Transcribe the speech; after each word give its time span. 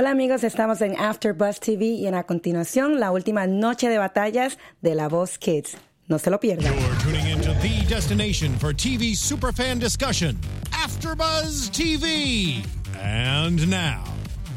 Hola 0.00 0.10
amigos, 0.10 0.44
estamos 0.44 0.80
en 0.80 0.96
After 0.96 1.32
Buzz 1.32 1.58
TV 1.58 1.86
y 1.86 2.06
en 2.06 2.14
a 2.14 2.22
continuación 2.22 3.00
la 3.00 3.10
última 3.10 3.48
noche 3.48 3.88
de 3.88 3.98
batallas 3.98 4.56
de 4.80 4.94
La 4.94 5.08
Voz 5.08 5.38
Kids. 5.38 5.76
No 6.06 6.20
se 6.20 6.30
lo 6.30 6.38
pierdan. 6.38 6.72
You're 6.72 6.94
tuning 7.02 7.26
into 7.26 7.52
the 7.54 7.84
destination 7.92 8.56
for 8.60 8.72
TV 8.72 9.16
superfan 9.16 9.80
discussion, 9.80 10.38
AfterBuzz 10.70 11.70
TV. 11.72 12.62
And 13.02 13.68
now, 13.68 14.04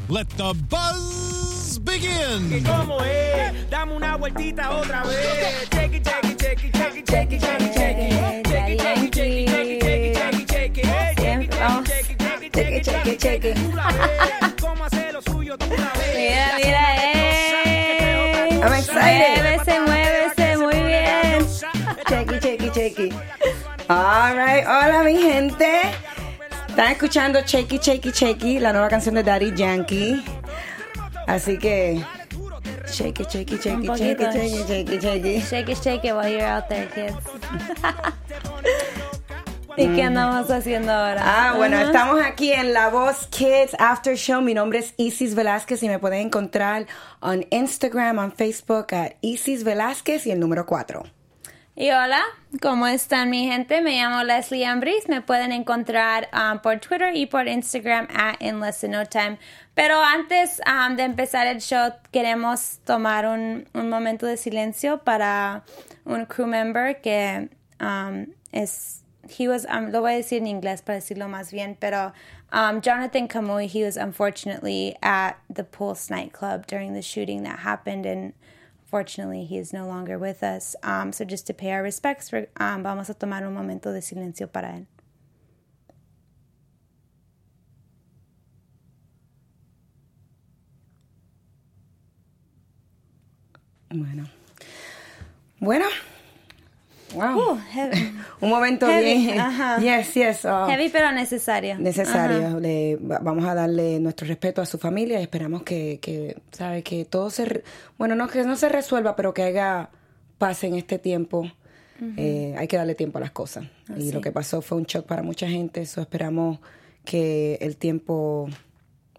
let 0.08 0.28
the 0.36 0.54
buzz 0.70 1.80
begin. 1.80 2.62
¿Cómo 2.62 3.00
es? 3.02 3.68
Dame 3.68 3.94
una 3.96 4.16
vueltita 4.16 4.70
otra 4.70 5.02
vez. 5.02 5.68
Cheque, 5.70 6.00
cheque, 6.02 6.36
cheque, 6.36 6.70
cheque, 6.70 7.02
cheque, 7.02 7.40
cheque, 7.40 7.74
cheque. 7.74 8.42
Cheque, 8.46 8.76
cheque, 8.78 9.10
cheque, 9.10 9.80
cheque, 9.80 10.14
cheque, 10.14 10.46
cheque, 10.46 10.46
cheque. 10.46 10.82
Cheque, 11.16 11.50
Vamos. 11.58 11.88
cheque, 11.88 12.16
cheque, 12.16 12.50
Cheque, 12.52 12.82
cheque, 12.82 13.16
cheque. 13.16 13.54
Tú 13.54 13.72
la 13.74 13.88
ves. 13.88 14.52
¿Cómo 14.60 14.84
hace 14.84 14.96
lo 14.96 15.00
suyo? 15.00 15.00
Tú 15.00 15.00
la 15.00 15.00
ves. 15.00 15.01
Mira, 15.28 15.56
mira, 16.56 16.84
eh. 16.98 18.60
I'm 18.62 18.72
excited. 18.74 19.38
Muévese, 19.42 19.80
muévese, 19.80 20.56
muy 20.58 20.80
bien. 20.82 21.46
Chequi, 22.08 22.38
chequi, 22.40 22.70
chequi. 22.70 23.08
All 23.88 24.34
right, 24.36 24.64
hola 24.66 25.02
mi 25.04 25.16
gente. 25.20 25.82
Están 26.68 26.92
escuchando 26.92 27.42
Chequi, 27.44 27.78
chequi, 27.78 28.12
chequi, 28.12 28.58
la 28.58 28.72
nueva 28.72 28.88
canción 28.88 29.14
de 29.14 29.22
Daddy 29.22 29.52
Yankee. 29.54 30.22
Así 31.26 31.58
que 31.58 32.02
chequi, 32.90 33.26
chequi, 33.26 33.58
chequi, 33.58 33.88
Un 33.88 33.96
chequi, 33.96 34.24
poquito. 34.24 34.32
chequi, 34.32 34.64
chequi, 34.66 34.98
chequi. 34.98 35.40
Shake 35.42 35.68
it, 35.72 35.78
shake 35.82 36.04
it 36.08 36.14
while 36.14 36.28
you're 36.28 36.46
out 36.46 36.68
there, 36.70 36.86
kids. 36.86 37.16
¿Y 39.76 39.88
qué 39.94 40.02
andamos 40.02 40.50
haciendo 40.50 40.92
ahora? 40.92 41.22
Ah, 41.24 41.54
bueno, 41.56 41.76
Ajá. 41.76 41.86
estamos 41.86 42.20
aquí 42.20 42.52
en 42.52 42.74
La 42.74 42.90
Voz 42.90 43.26
Kids 43.28 43.74
After 43.78 44.16
Show. 44.16 44.42
Mi 44.42 44.52
nombre 44.52 44.80
es 44.80 44.92
Isis 44.98 45.34
Velázquez 45.34 45.82
y 45.82 45.88
me 45.88 45.98
pueden 45.98 46.26
encontrar 46.26 46.86
en 47.22 47.46
Instagram, 47.50 48.18
en 48.18 48.32
Facebook, 48.32 48.86
a 48.92 49.12
Isis 49.22 49.64
Velázquez 49.64 50.26
y 50.26 50.30
el 50.30 50.40
número 50.40 50.66
4. 50.66 51.02
Y 51.74 51.90
hola, 51.90 52.20
¿cómo 52.60 52.86
están 52.86 53.30
mi 53.30 53.46
gente? 53.46 53.80
Me 53.80 53.96
llamo 53.96 54.22
Leslie 54.24 54.66
Ambris. 54.66 55.08
Me 55.08 55.22
pueden 55.22 55.52
encontrar 55.52 56.28
um, 56.34 56.58
por 56.58 56.78
Twitter 56.80 57.16
y 57.16 57.24
por 57.24 57.48
Instagram 57.48 58.08
at 58.14 58.34
In 58.40 58.60
Less 58.60 58.84
No 58.84 59.06
Time. 59.06 59.38
Pero 59.74 60.02
antes 60.02 60.60
um, 60.66 60.96
de 60.96 61.04
empezar 61.04 61.46
el 61.46 61.62
show, 61.62 61.94
queremos 62.10 62.80
tomar 62.84 63.26
un, 63.26 63.66
un 63.72 63.88
momento 63.88 64.26
de 64.26 64.36
silencio 64.36 64.98
para 64.98 65.64
un 66.04 66.26
crew 66.26 66.46
member 66.46 67.00
que 67.00 67.48
um, 67.80 68.26
es... 68.52 69.01
He 69.28 69.46
was, 69.48 69.66
um, 69.68 69.92
lo 69.92 70.00
voy 70.00 70.14
a 70.14 70.22
decir 70.22 70.38
en 70.38 70.46
inglés 70.46 70.84
para 70.84 70.98
decirlo 70.98 71.28
más 71.28 71.52
bien, 71.52 71.76
pero 71.78 72.12
um, 72.52 72.80
Jonathan 72.80 73.28
Kamui, 73.28 73.68
he 73.68 73.84
was 73.84 73.96
unfortunately 73.96 74.96
at 75.02 75.38
the 75.48 75.64
Pulse 75.64 76.10
nightclub 76.10 76.66
during 76.66 76.92
the 76.92 77.02
shooting 77.02 77.44
that 77.44 77.60
happened 77.60 78.04
and 78.04 78.32
Fortunately, 78.92 79.46
he 79.46 79.56
is 79.56 79.72
no 79.72 79.86
longer 79.86 80.18
with 80.18 80.42
us. 80.42 80.76
Um, 80.82 81.12
so 81.12 81.24
just 81.24 81.46
to 81.46 81.54
pay 81.54 81.72
our 81.72 81.82
respects, 81.82 82.28
for, 82.28 82.46
um, 82.58 82.82
vamos 82.82 83.08
a 83.08 83.14
tomar 83.14 83.42
un 83.42 83.54
momento 83.54 83.90
de 83.90 84.02
silencio 84.02 84.52
para 84.52 84.68
él. 84.68 84.86
Bueno. 93.88 94.26
Bueno. 95.58 95.88
Wow. 97.14 97.52
Uh, 97.54 97.58
heavy, 97.72 98.12
Un 98.40 98.48
momento 98.50 98.86
Heavy, 98.86 99.26
bien. 99.26 99.40
ajá. 99.40 99.78
Yes, 99.80 100.14
yes. 100.14 100.44
oh, 100.44 100.66
heavy 100.66 100.88
pero 100.88 101.12
necesario. 101.12 101.78
necesario. 101.78 102.58
Le, 102.60 102.96
va- 102.96 103.18
vamos 103.18 103.44
a 103.44 103.54
darle 103.54 104.00
nuestro 104.00 104.26
respeto 104.26 104.62
a 104.62 104.66
su 104.66 104.78
familia 104.78 105.20
y 105.20 105.22
esperamos 105.22 105.62
que, 105.62 105.98
que 106.00 106.40
sabe, 106.52 106.82
que 106.82 107.04
todo 107.04 107.30
se, 107.30 107.62
bueno, 107.98 108.14
no 108.14 108.28
que 108.28 108.44
no 108.44 108.56
se 108.56 108.68
resuelva, 108.68 109.14
pero 109.16 109.34
que 109.34 109.42
haya 109.42 109.90
paz 110.38 110.64
en 110.64 110.74
este 110.74 110.98
tiempo. 110.98 111.50
Eh, 112.16 112.56
hay 112.58 112.66
que 112.66 112.76
darle 112.76 112.96
tiempo 112.96 113.18
a 113.18 113.20
las 113.20 113.30
cosas. 113.30 113.64
y 113.96 114.10
lo 114.10 114.20
que 114.20 114.32
pasó 114.32 114.60
fue 114.60 114.76
un 114.78 114.84
shock 114.84 115.06
para 115.06 115.22
mucha 115.22 115.46
gente. 115.48 115.82
Eso 115.82 116.00
esperamos 116.00 116.58
que 117.04 117.58
el 117.60 117.76
tiempo 117.76 118.48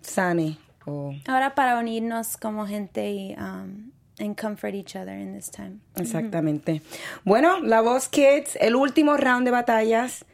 sane. 0.02 0.58
O, 0.86 1.14
Ahora 1.28 1.56
para 1.56 1.80
unirnos 1.80 2.36
como 2.36 2.68
gente 2.68 3.10
y 3.12 3.36
um, 3.36 3.92
and 4.24 4.36
comfort 4.40 4.74
each 4.74 4.96
other 4.96 5.14
in 5.14 5.34
this 5.36 5.50
time. 5.52 5.80
exactamente. 5.96 6.82
Bueno, 7.26 7.60
la 7.62 7.82
voz 7.82 8.08
Kids, 8.10 8.58
el 8.60 8.76
último 8.76 9.18
round 9.18 9.46
de 9.46 9.52
batallas. 9.52 10.26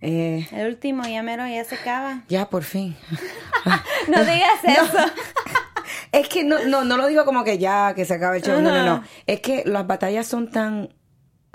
Eh, 0.00 0.46
El 0.52 0.66
último, 0.66 1.02
ya 1.04 1.22
mero, 1.22 1.46
ya 1.46 1.64
se 1.64 1.76
acaba. 1.76 2.22
ya, 2.28 2.48
por 2.50 2.62
fin. 2.64 2.96
No 4.08 4.18
digas 4.24 4.62
eso. 4.64 4.98
Es 6.12 6.28
que 6.28 6.44
no, 6.44 6.62
no, 6.64 6.84
no 6.84 6.96
lo 6.98 7.06
digo 7.06 7.24
como 7.24 7.42
que 7.42 7.56
ya, 7.58 7.94
que 7.94 8.04
se 8.04 8.14
acaba 8.14 8.36
el 8.36 8.42
show. 8.42 8.60
No, 8.60 8.70
no, 8.70 8.84
no. 8.84 8.92
Ajá. 8.96 9.06
Es 9.26 9.40
que 9.40 9.62
las 9.64 9.86
batallas 9.86 10.26
son 10.26 10.50
tan 10.50 10.90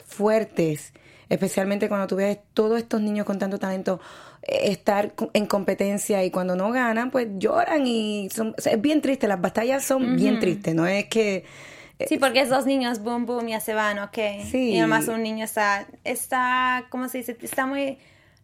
fuertes, 0.05 0.93
especialmente 1.29 1.87
cuando 1.87 2.07
tú 2.07 2.15
ves 2.15 2.39
todos 2.53 2.79
estos 2.79 3.01
niños 3.01 3.25
con 3.25 3.37
tanto 3.37 3.59
talento 3.59 3.99
eh, 4.41 4.71
estar 4.71 5.13
en 5.33 5.45
competencia 5.45 6.23
y 6.23 6.31
cuando 6.31 6.55
no 6.55 6.71
ganan, 6.71 7.11
pues 7.11 7.27
lloran 7.37 7.85
y 7.85 8.29
son, 8.31 8.55
o 8.57 8.61
sea, 8.61 8.73
es 8.73 8.81
bien 8.81 9.01
triste. 9.01 9.27
Las 9.27 9.39
batallas 9.39 9.83
son 9.83 10.15
bien 10.15 10.39
tristes, 10.39 10.73
no 10.73 10.87
es 10.87 11.05
que. 11.05 11.45
Sí, 12.07 12.17
porque 12.17 12.41
es 12.41 12.49
dos 12.49 12.65
niños, 12.65 12.99
boom, 13.03 13.25
boom, 13.25 13.47
ya 13.47 13.59
se 13.59 13.73
van, 13.73 13.99
ok. 13.99 14.17
Sí. 14.49 14.71
Y 14.71 14.77
además 14.79 15.07
un 15.07 15.21
niño 15.23 15.43
está, 15.43 15.85
está, 16.03 16.85
¿cómo 16.89 17.09
se 17.09 17.19
dice? 17.19 17.37
Está 17.41 17.65
muy 17.65 17.97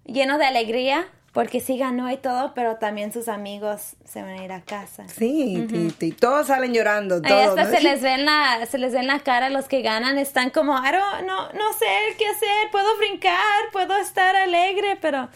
lleno 0.06 0.38
de 0.38 0.46
alegría 0.46 1.08
porque 1.32 1.60
sí 1.60 1.78
ganó 1.78 2.10
y 2.12 2.18
todo, 2.18 2.54
pero 2.54 2.76
también 2.78 3.12
sus 3.12 3.28
amigos 3.28 3.96
se 4.06 4.22
van 4.22 4.40
a 4.40 4.44
ir 4.46 4.52
a 4.54 4.62
casa. 4.62 5.06
Sí, 5.10 5.68
y- 5.70 6.06
y 6.06 6.12
todos 6.14 6.48
salen 6.48 6.74
llorando. 6.74 7.16
Ahí 7.16 7.22
Todos, 7.24 7.50
hasta 7.50 7.64
¿no? 7.66 7.72
se 7.72 7.82
les 7.82 8.02
ve 8.02 8.14
en 8.14 8.26
la, 8.26 8.66
se 8.66 8.78
les 8.78 8.94
ve 8.94 9.00
en 9.00 9.08
la 9.08 9.20
cara 9.20 9.50
los 9.50 9.68
que 9.68 9.82
ganan, 9.82 10.18
están 10.18 10.50
como, 10.50 10.78
"I 10.78 10.92
don't- 10.92 11.26
no, 11.26 11.52
no 11.52 11.74
sé 11.74 11.86
qué 12.18 12.26
hacer, 12.28 12.72
puedo 12.72 12.98
brincar, 12.98 13.36
puedo 13.74 13.98
estar 13.98 14.34
alegre, 14.36 14.98
pero 15.02 15.28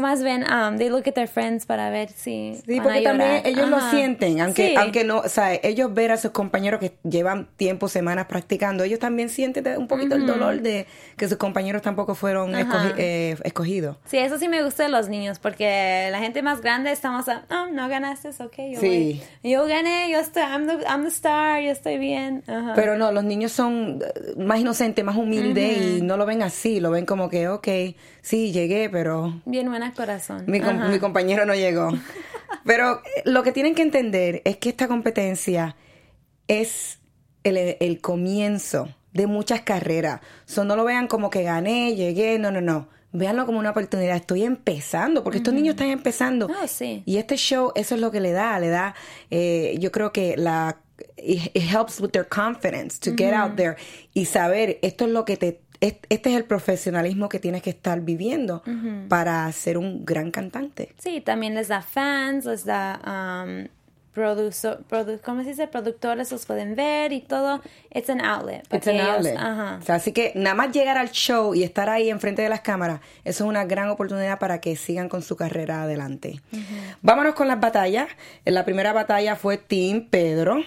más 0.00 0.22
bien, 0.24 0.44
um, 0.50 0.76
they 0.76 0.88
look 0.88 1.04
at 1.06 1.14
their 1.14 1.28
friends 1.28 1.64
para 1.66 1.88
ver 1.90 2.08
si 2.10 2.58
Sí, 2.66 2.78
van 2.78 2.80
a 2.80 2.82
porque 2.82 3.00
también 3.02 3.28
llorar. 3.30 3.46
ellos 3.46 3.68
lo 3.68 3.76
Ajá. 3.76 3.90
sienten, 3.90 4.40
aunque, 4.40 4.68
Sí. 4.68 4.74
aunque 4.76 5.04
no, 5.04 5.18
o 5.18 5.28
sea, 5.28 5.54
ellos 5.54 5.94
ver 5.94 6.10
a 6.12 6.16
sus 6.16 6.32
compañeros 6.32 6.80
que 6.80 6.92
llevan 7.08 7.48
tiempo, 7.56 7.88
semanas 7.88 8.26
practicando, 8.26 8.84
ellos 8.84 8.98
también 8.98 9.28
sienten 9.28 9.66
un 9.78 9.86
poquito 9.86 10.16
el 10.16 10.26
dolor 10.26 10.60
de 10.62 10.86
que 11.16 11.28
sus 11.28 11.38
compañeros 11.38 11.82
tampoco 11.82 12.14
fueron 12.14 12.52
escogi- 12.54 12.94
eh, 12.96 13.36
escogidos. 13.44 13.96
Sí, 14.06 14.18
eso 14.18 14.38
sí 14.38 14.48
me 14.48 14.62
gusta 14.64 14.82
de 14.82 14.88
los 14.88 15.08
niños, 15.08 15.38
porque 15.38 16.08
la 16.10 16.18
gente 16.18 16.42
más 16.42 16.60
grande 16.60 16.90
estamos 16.90 17.28
a, 17.28 17.44
oh, 17.50 17.66
no 17.72 17.88
ganaste, 17.88 18.28
ok, 18.30 18.54
yo 18.72 18.80
Sí. 18.80 19.20
voy. 19.42 19.50
Yo 19.52 19.66
gané, 19.66 20.10
yo 20.10 20.18
estoy, 20.18 20.42
I'm 20.42 20.66
the, 20.66 20.84
I'm 20.86 21.02
the 21.02 21.08
star, 21.08 21.60
yo 21.62 21.70
estoy 21.70 21.98
bien. 21.98 22.42
Ajá. 22.46 22.72
Pero 22.74 22.96
no, 22.96 23.12
los 23.12 23.22
niños 23.24 23.52
son 23.52 24.00
eh, 24.02 24.34
más 24.36 24.58
inocentes, 24.58 25.04
más 25.04 25.16
humildes 25.16 25.98
y 25.98 26.02
no 26.02 26.16
lo 26.16 26.26
ven 26.26 26.42
así, 26.42 26.80
lo 26.80 26.90
ven 26.90 27.06
como 27.06 27.28
que, 27.28 27.48
ok, 27.48 27.68
sí, 28.22 28.52
llegué, 28.52 28.88
pero 28.90 29.40
bien 29.44 29.67
buena 29.68 29.92
corazón. 29.92 30.44
mi, 30.46 30.60
com- 30.60 30.90
mi 30.90 30.98
compañero 30.98 31.44
no 31.46 31.54
llegó. 31.54 31.90
Pero 32.64 33.02
lo 33.24 33.42
que 33.42 33.52
tienen 33.52 33.74
que 33.74 33.82
entender 33.82 34.42
es 34.44 34.56
que 34.56 34.70
esta 34.70 34.88
competencia 34.88 35.76
es 36.48 36.98
el, 37.44 37.76
el 37.80 38.00
comienzo 38.00 38.88
de 39.12 39.26
muchas 39.26 39.62
carreras. 39.62 40.20
So, 40.46 40.64
no 40.64 40.76
lo 40.76 40.84
vean 40.84 41.06
como 41.08 41.30
que 41.30 41.42
gané, 41.42 41.94
llegué, 41.94 42.38
no, 42.38 42.50
no, 42.50 42.60
no. 42.60 42.88
Véanlo 43.12 43.46
como 43.46 43.58
una 43.58 43.70
oportunidad. 43.70 44.16
Estoy 44.16 44.44
empezando, 44.44 45.24
porque 45.24 45.38
estos 45.38 45.54
niños 45.54 45.74
están 45.74 45.88
empezando. 45.88 46.46
Oh, 46.46 46.66
sí. 46.68 47.02
Y 47.06 47.16
este 47.16 47.36
show, 47.36 47.72
eso 47.74 47.94
es 47.94 48.00
lo 48.00 48.10
que 48.10 48.20
le 48.20 48.32
da, 48.32 48.58
le 48.60 48.68
da, 48.68 48.94
eh, 49.30 49.76
yo 49.78 49.90
creo 49.90 50.12
que 50.12 50.36
la, 50.36 50.76
it, 51.16 51.50
it 51.54 51.62
helps 51.62 52.00
with 52.00 52.10
their 52.10 52.28
confidence 52.28 52.98
to 53.00 53.12
get 53.16 53.32
out 53.32 53.56
there 53.56 53.76
y 54.12 54.26
saber, 54.26 54.78
esto 54.82 55.06
es 55.06 55.10
lo 55.10 55.24
que 55.24 55.38
te, 55.38 55.62
este 55.80 56.30
es 56.30 56.36
el 56.36 56.44
profesionalismo 56.44 57.28
que 57.28 57.38
tienes 57.38 57.62
que 57.62 57.70
estar 57.70 58.00
viviendo 58.00 58.62
para 59.08 59.50
ser 59.52 59.78
un 59.78 60.04
gran 60.04 60.30
cantante. 60.30 60.92
Sí, 60.98 61.20
también 61.20 61.54
les 61.54 61.68
da 61.68 61.82
fans, 61.82 62.44
les 62.46 62.64
da 62.64 63.44
um, 63.46 63.68
produ- 64.14 65.20
¿cómo 65.22 65.42
se 65.44 65.50
dice? 65.50 65.68
Productores 65.68 66.32
los 66.32 66.44
pueden 66.46 66.74
ver 66.74 67.12
y 67.12 67.20
todo. 67.20 67.62
It's 67.94 68.10
an 68.10 68.20
outlet. 68.20 68.62
It's 68.72 68.88
an 68.88 68.96
ellos- 68.96 69.08
outlet. 69.08 69.36
O 69.36 69.82
sea, 69.84 69.94
así 69.94 70.12
que 70.12 70.32
nada 70.34 70.54
más 70.54 70.72
llegar 70.72 70.98
al 70.98 71.10
show 71.10 71.54
y 71.54 71.62
estar 71.62 71.88
ahí 71.88 72.10
enfrente 72.10 72.42
de 72.42 72.48
las 72.48 72.62
cámaras, 72.62 73.00
eso 73.24 73.44
es 73.44 73.48
una 73.48 73.64
gran 73.64 73.88
oportunidad 73.88 74.38
para 74.40 74.60
que 74.60 74.74
sigan 74.74 75.08
con 75.08 75.22
su 75.22 75.36
carrera 75.36 75.82
adelante. 75.84 76.40
Vámonos 77.02 77.34
con 77.34 77.46
las 77.46 77.60
batallas. 77.60 78.08
La 78.44 78.64
primera 78.64 78.92
batalla 78.92 79.36
fue 79.36 79.58
Team 79.58 80.08
Pedro. 80.10 80.62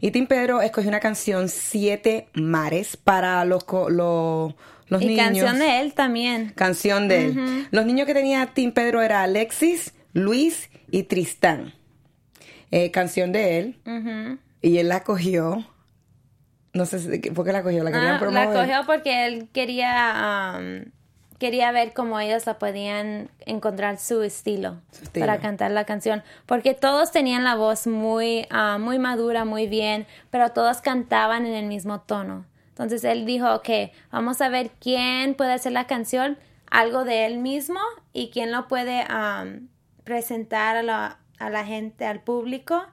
Y 0.00 0.10
Team 0.10 0.26
Pedro 0.26 0.60
escogió 0.62 0.88
una 0.88 1.00
canción 1.00 1.48
Siete 1.48 2.28
Mares 2.34 2.96
para 2.96 3.44
los, 3.44 3.64
los, 3.88 4.54
los 4.88 5.02
y 5.02 5.06
niños. 5.06 5.24
canción 5.24 5.58
de 5.58 5.80
él 5.80 5.94
también. 5.94 6.52
Canción 6.54 7.08
de 7.08 7.26
él. 7.26 7.66
Los 7.70 7.84
niños 7.86 8.06
que 8.06 8.14
tenía 8.14 8.46
Team 8.46 8.72
Pedro 8.72 9.02
era 9.02 9.22
Alexis, 9.22 9.94
Luis 10.12 10.70
y 10.90 11.04
Tristán. 11.04 11.74
Eh, 12.70 12.90
canción 12.90 13.32
de 13.32 13.58
él. 13.58 14.40
Y 14.62 14.78
él 14.78 14.88
la 14.88 15.02
cogió. 15.04 15.66
No 16.74 16.84
sé 16.86 16.98
si- 17.00 17.30
por 17.30 17.44
qué 17.46 17.52
la 17.52 17.62
cogió. 17.62 17.82
La 17.82 17.90
querían 17.90 18.16
Ah, 18.16 18.18
promover. 18.20 18.48
la 18.48 18.60
cogió 18.60 18.86
porque 18.86 19.26
él 19.26 19.48
quería 19.52 20.58
um, 20.58 20.84
quería 21.38 21.70
ver 21.72 21.92
cómo 21.92 22.18
ellos 22.20 22.46
la 22.46 22.58
podían 22.58 23.30
encontrar 23.46 23.98
su 23.98 24.22
estilo, 24.22 24.80
Su 24.90 25.04
estilo. 25.04 25.26
para 25.26 25.38
cantar 25.40 25.70
la 25.70 25.84
canción, 25.84 26.22
porque 26.46 26.74
todos 26.74 27.12
tenían 27.12 27.44
la 27.44 27.54
voz 27.54 27.86
muy, 27.86 28.46
ah, 28.50 28.78
muy 28.80 28.98
madura, 28.98 29.44
muy 29.44 29.66
bien, 29.68 30.06
pero 30.30 30.50
todos 30.50 30.80
cantaban 30.80 31.46
en 31.46 31.54
el 31.54 31.66
mismo 31.66 32.00
tono. 32.00 32.44
Entonces 32.70 33.02
él 33.04 33.24
dijo, 33.26 33.52
ok, 33.54 33.68
vamos 34.12 34.40
a 34.40 34.48
ver 34.48 34.70
quién 34.80 35.34
puede 35.34 35.52
hacer 35.52 35.72
la 35.72 35.86
canción, 35.86 36.38
algo 36.70 37.04
de 37.04 37.26
él 37.26 37.38
mismo 37.38 37.80
y 38.12 38.30
quién 38.30 38.52
lo 38.52 38.68
puede 38.68 39.04
am, 39.08 39.68
presentar 40.04 40.76
a 40.76 40.82
la, 40.82 41.18
a 41.38 41.50
la 41.50 41.64
gente, 41.64 42.04
al 42.06 42.20
público, 42.20 42.84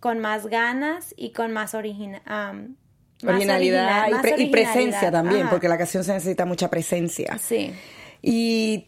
con 0.00 0.18
más 0.20 0.46
ganas 0.46 1.14
y 1.16 1.30
con 1.32 1.52
más 1.52 1.74
origina- 1.74 2.22
am, 2.26 2.76
más 2.87 2.87
Originalidad 3.26 4.02
original, 4.04 4.12
y, 4.12 4.22
pre- 4.22 4.42
y 4.42 4.46
presencia 4.50 5.10
también, 5.10 5.42
Ajá. 5.42 5.50
porque 5.50 5.68
la 5.68 5.76
canción 5.78 6.04
se 6.04 6.12
necesita 6.12 6.44
mucha 6.46 6.68
presencia. 6.70 7.36
Sí. 7.38 7.72
Y, 8.22 8.86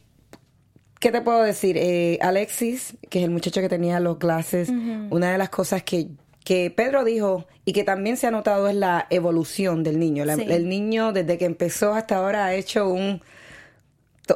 ¿qué 1.00 1.10
te 1.10 1.20
puedo 1.20 1.42
decir? 1.42 1.76
Eh, 1.76 2.18
Alexis, 2.22 2.96
que 3.08 3.18
es 3.20 3.24
el 3.24 3.30
muchacho 3.30 3.60
que 3.60 3.68
tenía 3.68 3.98
los 4.00 4.18
glasses, 4.18 4.68
una 5.10 5.32
de 5.32 5.38
las 5.38 5.48
cosas 5.50 5.82
que, 5.82 6.08
que 6.44 6.70
Pedro 6.70 7.04
dijo 7.04 7.46
y 7.64 7.72
que 7.72 7.84
también 7.84 8.16
se 8.16 8.26
ha 8.26 8.30
notado 8.30 8.68
es 8.68 8.74
la 8.76 9.06
evolución 9.10 9.82
del 9.82 9.98
niño. 9.98 10.24
La- 10.24 10.36
Sí. 10.36 10.44
El 10.48 10.68
niño, 10.68 11.12
desde 11.12 11.36
que 11.38 11.44
empezó 11.44 11.92
hasta 11.94 12.16
ahora, 12.16 12.46
ha 12.46 12.54
hecho 12.54 12.88
un, 12.88 13.20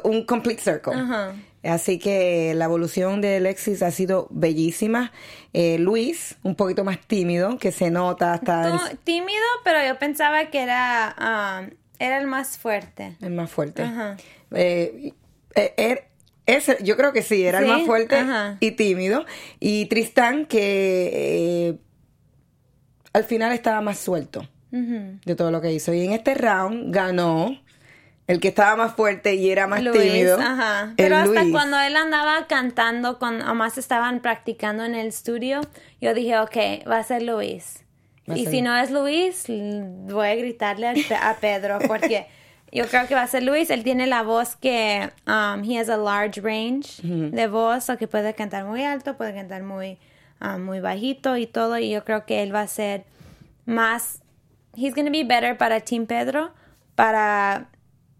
un 0.03 0.25
complete 0.25 0.61
circle. 0.61 0.93
Así 1.65 1.97
que 1.99 2.53
la 2.55 2.65
evolución 2.65 3.21
de 3.21 3.37
Alexis 3.37 3.81
ha 3.81 3.91
sido 3.91 4.27
bellísima. 4.29 5.11
Eh, 5.53 5.77
Luis, 5.79 6.35
un 6.43 6.55
poquito 6.55 6.83
más 6.83 6.99
tímido, 7.07 7.57
que 7.57 7.71
se 7.71 7.89
nota 7.91 8.33
hasta 8.33 8.69
No, 8.69 8.81
tímido, 9.03 9.41
pero 9.63 9.79
yo 9.85 9.97
pensaba 9.99 10.45
que 10.51 10.61
era, 10.61 11.15
um, 11.67 11.69
era 11.99 12.19
el 12.19 12.27
más 12.27 12.57
fuerte. 12.57 13.15
el 13.21 13.31
más 13.31 13.49
fuerte. 13.49 13.81
Ajá. 13.83 14.17
Eh, 14.51 15.11
eh, 15.55 15.73
er- 15.77 16.03
ese- 16.45 16.77
yo 16.83 16.95
creo 16.97 17.11
que 17.13 17.21
sí, 17.23 17.43
era 17.45 17.59
el 17.59 17.65
más 17.67 17.83
fuerte 17.83 18.15
ajá. 18.17 18.57
y 18.59 18.71
tímido. 18.71 19.25
Y 19.59 19.85
Tristán, 19.87 20.45
que 20.45 21.09
eh, 21.13 21.77
al 23.13 23.23
final 23.23 23.51
estaba 23.53 23.81
más 23.81 23.97
suelto 23.99 24.47
de 24.71 25.35
todo 25.37 25.51
lo 25.51 25.61
que 25.61 25.71
hizo. 25.71 25.93
Y 25.93 26.03
en 26.05 26.11
este 26.11 26.33
round 26.35 26.93
ganó 26.93 27.57
el 28.27 28.39
que 28.39 28.47
estaba 28.47 28.75
más 28.75 28.95
fuerte 28.95 29.35
y 29.35 29.49
era 29.51 29.67
más 29.67 29.83
Luis, 29.83 30.01
tímido. 30.01 30.39
ajá. 30.39 30.93
Pero 30.97 31.15
hasta 31.17 31.41
Luis. 31.43 31.51
cuando 31.53 31.79
él 31.79 31.95
andaba 31.95 32.47
cantando, 32.47 33.19
cuando 33.19 33.53
más 33.53 33.77
estaban 33.77 34.19
practicando 34.19 34.83
en 34.83 34.95
el 34.95 35.07
estudio, 35.07 35.61
yo 36.01 36.13
dije, 36.13 36.39
ok, 36.39 36.87
va 36.89 36.97
a 36.97 37.03
ser 37.03 37.21
Luis. 37.21 37.83
A 38.27 38.35
Y 38.35 38.43
ser- 38.45 38.51
si 38.51 38.61
no 38.63 38.75
es 38.75 38.89
Luis, 38.89 39.45
voy 39.47 40.27
a 40.27 40.35
gritarle 40.35 40.87
a 41.21 41.35
Pedro, 41.39 41.77
porque 41.87 42.25
yo 42.71 42.87
creo 42.87 43.07
que 43.07 43.13
va 43.13 43.21
a 43.21 43.27
ser 43.27 43.43
Luis. 43.43 43.69
Él 43.69 43.83
tiene 43.83 44.07
la 44.07 44.23
voz 44.23 44.55
que, 44.55 45.11
um, 45.27 45.63
he 45.63 45.77
has 45.79 45.89
a 45.89 45.97
large 45.97 46.41
range 46.41 47.01
de 47.03 47.47
voz, 47.47 47.89
o 47.91 47.97
que 47.97 48.07
puede 48.07 48.33
cantar 48.33 48.65
muy 48.65 48.83
alto, 48.83 49.15
puede 49.17 49.35
cantar 49.35 49.61
muy, 49.61 49.99
um, 50.41 50.61
muy 50.63 50.79
bajito 50.79 51.37
y 51.37 51.45
todo. 51.45 51.77
Y 51.77 51.91
yo 51.91 52.03
creo 52.03 52.25
que 52.25 52.41
él 52.41 52.53
va 52.55 52.61
a 52.61 52.67
ser 52.67 53.03
más, 53.67 54.23
he's 54.75 54.95
going 54.95 55.05
to 55.05 55.11
be 55.11 55.23
better 55.23 55.55
para 55.55 55.79
Team 55.81 56.07
Pedro, 56.07 56.51
para 56.95 57.67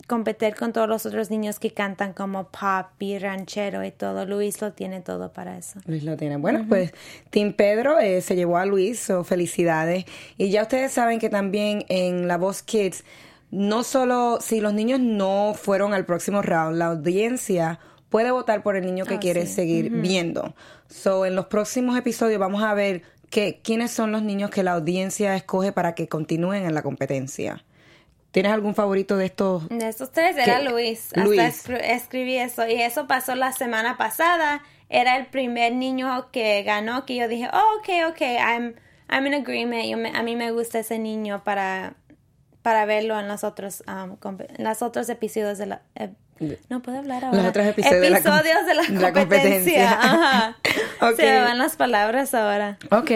competir 0.07 0.55
con 0.55 0.71
todos 0.73 0.87
los 0.87 1.05
otros 1.05 1.31
niños 1.31 1.59
que 1.59 1.71
cantan 1.71 2.13
como 2.13 2.49
pop 2.49 2.87
y 2.99 3.17
ranchero 3.17 3.83
y 3.83 3.91
todo. 3.91 4.25
Luis 4.25 4.61
lo 4.61 4.73
tiene 4.73 5.01
todo 5.01 5.31
para 5.33 5.57
eso. 5.57 5.79
Luis 5.85 6.03
lo 6.03 6.15
tiene. 6.17 6.37
Bueno, 6.37 6.65
pues 6.69 6.93
Team 7.31 7.53
Pedro 7.53 7.99
eh, 7.99 8.21
se 8.21 8.35
llevó 8.35 8.57
a 8.57 8.65
Luis, 8.65 8.99
so, 8.99 9.23
felicidades. 9.23 10.05
Y 10.37 10.49
ya 10.49 10.61
ustedes 10.63 10.91
saben 10.91 11.19
que 11.19 11.29
también 11.29 11.85
en 11.89 12.27
La 12.27 12.37
Voz 12.37 12.61
Kids, 12.61 13.03
no 13.51 13.83
solo 13.83 14.39
si 14.41 14.61
los 14.61 14.73
niños 14.73 14.99
no 14.99 15.53
fueron 15.55 15.93
al 15.93 16.05
próximo 16.05 16.41
round, 16.41 16.77
la 16.77 16.87
audiencia 16.87 17.79
puede 18.09 18.31
votar 18.31 18.63
por 18.63 18.75
el 18.75 18.85
niño 18.85 19.05
que 19.05 19.15
Ah, 19.15 19.19
quiere 19.19 19.45
sí. 19.47 19.53
seguir 19.53 19.89
viendo. 19.89 20.53
So, 20.87 21.25
en 21.25 21.35
los 21.35 21.47
próximos 21.47 21.97
episodios 21.97 22.39
vamos 22.39 22.61
a 22.63 22.73
ver 22.73 23.01
que, 23.31 23.59
quiénes 23.63 23.91
son 23.91 24.11
los 24.11 24.21
niños 24.21 24.51
que 24.51 24.61
la 24.63 24.73
audiencia 24.73 25.35
escoge 25.35 25.71
para 25.71 25.95
que 25.95 26.07
continúen 26.07 26.65
en 26.65 26.73
la 26.75 26.83
competencia. 26.83 27.63
¿Tienes 28.35 28.51
algún 28.51 28.75
favorito 28.75 29.15
de 29.15 29.27
estos? 29.27 29.69
De 29.69 29.87
estos 29.87 30.11
tres 30.11 30.35
era 30.35 30.59
¿Qué? 30.59 30.69
Luis. 30.69 31.09
Luis. 31.15 31.39
Hasta 31.39 31.71
escri- 31.73 31.81
escribí 31.81 32.35
eso. 32.35 32.67
Y 32.67 32.81
eso 32.81 33.07
pasó 33.07 33.33
la 33.33 33.53
semana 33.53 33.95
pasada. 33.95 34.61
Era 34.89 35.15
el 35.15 35.27
primer 35.27 35.71
niño 35.73 36.29
que 36.33 36.61
ganó 36.63 37.05
que 37.05 37.15
yo 37.15 37.29
dije, 37.29 37.47
oh, 37.53 37.79
ok, 37.79 38.11
ok, 38.11 38.21
I'm, 38.21 38.75
I'm 39.09 39.25
in 39.27 39.35
agreement. 39.35 39.85
Yo 39.85 39.95
me- 39.97 40.09
a 40.13 40.21
mí 40.21 40.35
me 40.35 40.51
gusta 40.51 40.79
ese 40.79 40.99
niño 40.99 41.45
para, 41.45 41.93
para 42.61 42.83
verlo 42.83 43.17
en 43.17 43.29
los 43.29 43.45
otros, 43.45 43.83
um, 43.87 44.17
en 44.57 44.63
los 44.65 44.81
otros 44.81 45.07
episodios 45.07 45.57
de 45.57 45.67
la... 45.67 45.81
eh, 45.95 46.09
no 46.67 46.81
puedo 46.81 46.97
hablar 46.97 47.23
ahora. 47.23 47.37
Los 47.37 47.47
otros 47.47 47.65
episodios 47.67 48.01
de 48.01 48.09
la 48.09 48.21
com- 48.21 48.33
Episodios 48.33 48.65
de 48.65 48.73
la, 48.75 48.81
de 48.83 48.89
la 48.99 49.13
competencia. 49.13 49.13
competencia. 49.13 49.91
Ajá. 49.93 50.57
Ok. 51.09 51.15
Se 51.17 51.23
me 51.23 51.39
van 51.41 51.57
las 51.57 51.75
palabras 51.77 52.33
ahora. 52.33 52.77
Ok. 52.91 53.11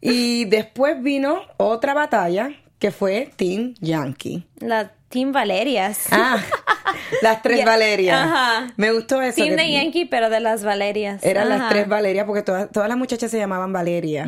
y 0.00 0.46
después 0.46 1.00
vino 1.02 1.42
otra 1.58 1.94
batalla 1.94 2.50
que 2.78 2.90
fue 2.90 3.30
Team 3.36 3.74
Yankee. 3.80 4.46
La 4.60 4.92
Team 5.08 5.32
Valerias. 5.32 6.06
Ah, 6.10 6.38
las 7.22 7.42
tres 7.42 7.64
Valerias. 7.64 8.16
ajá. 8.18 8.66
Me 8.76 8.92
gustó 8.92 9.20
eso. 9.22 9.42
Team 9.42 9.56
de 9.56 9.72
Yankee, 9.72 10.04
pero 10.04 10.30
de 10.30 10.40
las 10.40 10.64
Valerias. 10.64 11.22
Eran 11.24 11.48
las 11.48 11.68
tres 11.68 11.88
Valerias 11.88 12.26
porque 12.26 12.42
todas, 12.42 12.70
todas 12.70 12.88
las 12.88 12.98
muchachas 12.98 13.30
se 13.30 13.38
llamaban 13.38 13.72
Valeria. 13.72 14.26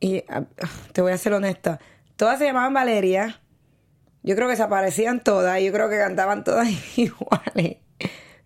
Y 0.00 0.22
ah, 0.28 0.42
te 0.92 1.00
voy 1.00 1.12
a 1.12 1.18
ser 1.18 1.32
honesta. 1.32 1.80
Todas 2.16 2.38
se 2.38 2.44
llamaban 2.44 2.74
Valeria. 2.74 3.40
Yo 4.22 4.36
creo 4.36 4.48
que 4.48 4.56
se 4.56 4.62
aparecían 4.62 5.20
todas 5.20 5.60
y 5.60 5.66
yo 5.66 5.72
creo 5.72 5.88
que 5.88 5.98
cantaban 5.98 6.44
todas 6.44 6.68
iguales. 6.98 7.78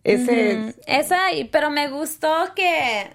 Ese. 0.04 0.74
Esa, 0.86 1.18
pero 1.50 1.70
me 1.70 1.88
gustó 1.88 2.32
que. 2.54 3.10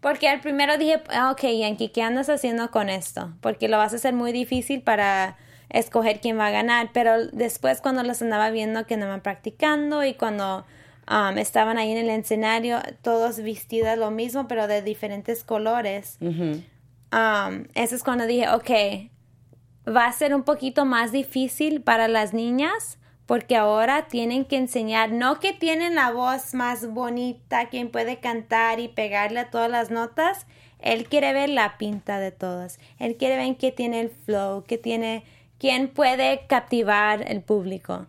Porque 0.00 0.28
al 0.28 0.40
primero 0.40 0.78
dije, 0.78 1.02
ah, 1.10 1.30
ok, 1.30 1.42
Yankee, 1.42 1.90
¿qué 1.90 2.02
andas 2.02 2.28
haciendo 2.28 2.70
con 2.70 2.88
esto? 2.88 3.32
Porque 3.40 3.68
lo 3.68 3.76
vas 3.76 3.92
a 3.92 3.96
hacer 3.96 4.14
muy 4.14 4.32
difícil 4.32 4.82
para 4.82 5.36
escoger 5.68 6.20
quién 6.20 6.38
va 6.38 6.46
a 6.46 6.50
ganar. 6.50 6.90
Pero 6.92 7.26
después, 7.26 7.80
cuando 7.80 8.02
los 8.02 8.22
andaba 8.22 8.50
viendo 8.50 8.86
que 8.86 8.94
andaban 8.94 9.20
practicando 9.20 10.02
y 10.04 10.14
cuando 10.14 10.64
um, 11.10 11.36
estaban 11.36 11.76
ahí 11.76 11.92
en 11.92 11.98
el 11.98 12.08
escenario, 12.10 12.80
todos 13.02 13.42
vestidas 13.42 13.98
lo 13.98 14.10
mismo, 14.10 14.48
pero 14.48 14.66
de 14.66 14.80
diferentes 14.80 15.44
colores, 15.44 16.16
um, 16.20 17.64
eso 17.74 17.94
es 17.94 18.02
cuando 18.02 18.26
dije, 18.26 18.48
ok, 18.48 19.90
va 19.94 20.06
a 20.06 20.12
ser 20.12 20.34
un 20.34 20.44
poquito 20.44 20.86
más 20.86 21.12
difícil 21.12 21.82
para 21.82 22.08
las 22.08 22.32
niñas 22.32 22.99
porque 23.30 23.54
ahora 23.54 24.08
tienen 24.08 24.44
que 24.44 24.56
enseñar, 24.56 25.12
no 25.12 25.38
que 25.38 25.52
tienen 25.52 25.94
la 25.94 26.10
voz 26.10 26.52
más 26.52 26.88
bonita, 26.92 27.68
quien 27.68 27.88
puede 27.88 28.16
cantar 28.18 28.80
y 28.80 28.88
pegarle 28.88 29.38
a 29.38 29.50
todas 29.50 29.70
las 29.70 29.88
notas, 29.92 30.48
él 30.80 31.04
quiere 31.04 31.32
ver 31.32 31.48
la 31.48 31.78
pinta 31.78 32.18
de 32.18 32.32
todas, 32.32 32.80
él 32.98 33.14
quiere 33.16 33.36
ver 33.36 33.56
que 33.56 33.70
tiene 33.70 34.00
el 34.00 34.10
flow, 34.10 34.64
que 34.64 34.78
tiene, 34.78 35.22
quién 35.60 35.86
puede 35.86 36.44
captivar 36.48 37.22
el 37.30 37.40
público. 37.40 38.06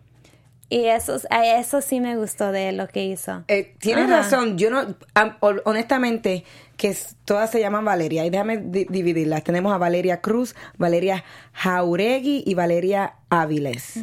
Y 0.68 0.86
eso, 0.86 1.16
a 1.30 1.46
eso 1.46 1.82
sí 1.82 2.00
me 2.00 2.16
gustó 2.16 2.50
de 2.50 2.72
lo 2.72 2.88
que 2.88 3.04
hizo. 3.04 3.44
Eh, 3.46 3.74
tienes 3.78 4.06
Ajá. 4.06 4.16
razón, 4.22 4.58
yo 4.58 4.70
no, 4.70 4.96
hon- 5.40 5.60
honestamente, 5.66 6.42
que 6.76 6.96
todas 7.26 7.48
se 7.50 7.60
llaman 7.60 7.84
Valeria, 7.84 8.24
y 8.24 8.30
déjame 8.30 8.56
di- 8.56 8.86
dividirlas. 8.88 9.44
Tenemos 9.44 9.72
a 9.72 9.78
Valeria 9.78 10.20
Cruz, 10.20 10.56
Valeria 10.78 11.22
Jauregui 11.52 12.42
y 12.44 12.54
Valeria 12.54 13.14
Áviles. 13.28 13.98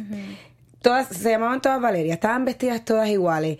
Todas, 0.82 1.08
se 1.08 1.30
llamaban 1.30 1.60
todas 1.60 1.80
Valeria, 1.80 2.14
estaban 2.14 2.44
vestidas 2.44 2.84
todas 2.84 3.08
iguales. 3.08 3.58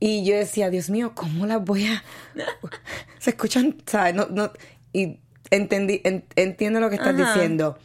Y 0.00 0.24
yo 0.24 0.34
decía, 0.36 0.70
Dios 0.70 0.90
mío, 0.90 1.12
¿cómo 1.14 1.46
las 1.46 1.62
voy 1.62 1.86
a...? 1.86 2.02
se 3.18 3.30
escuchan, 3.30 3.76
¿sabes? 3.86 4.14
No, 4.14 4.26
no, 4.30 4.50
y 4.92 5.20
entendí, 5.50 6.00
en- 6.04 6.24
entiendo 6.34 6.80
lo 6.80 6.88
que 6.88 6.96
estás 6.96 7.14
Ajá. 7.14 7.32
diciendo. 7.34 7.78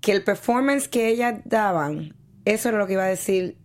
Que 0.00 0.12
el 0.12 0.24
performance 0.24 0.88
que 0.88 1.08
ellas 1.08 1.36
daban, 1.44 2.14
eso 2.44 2.68
era 2.70 2.78
lo 2.78 2.86
que 2.88 2.94
iba 2.94 3.04
a 3.04 3.08
decir 3.08 3.56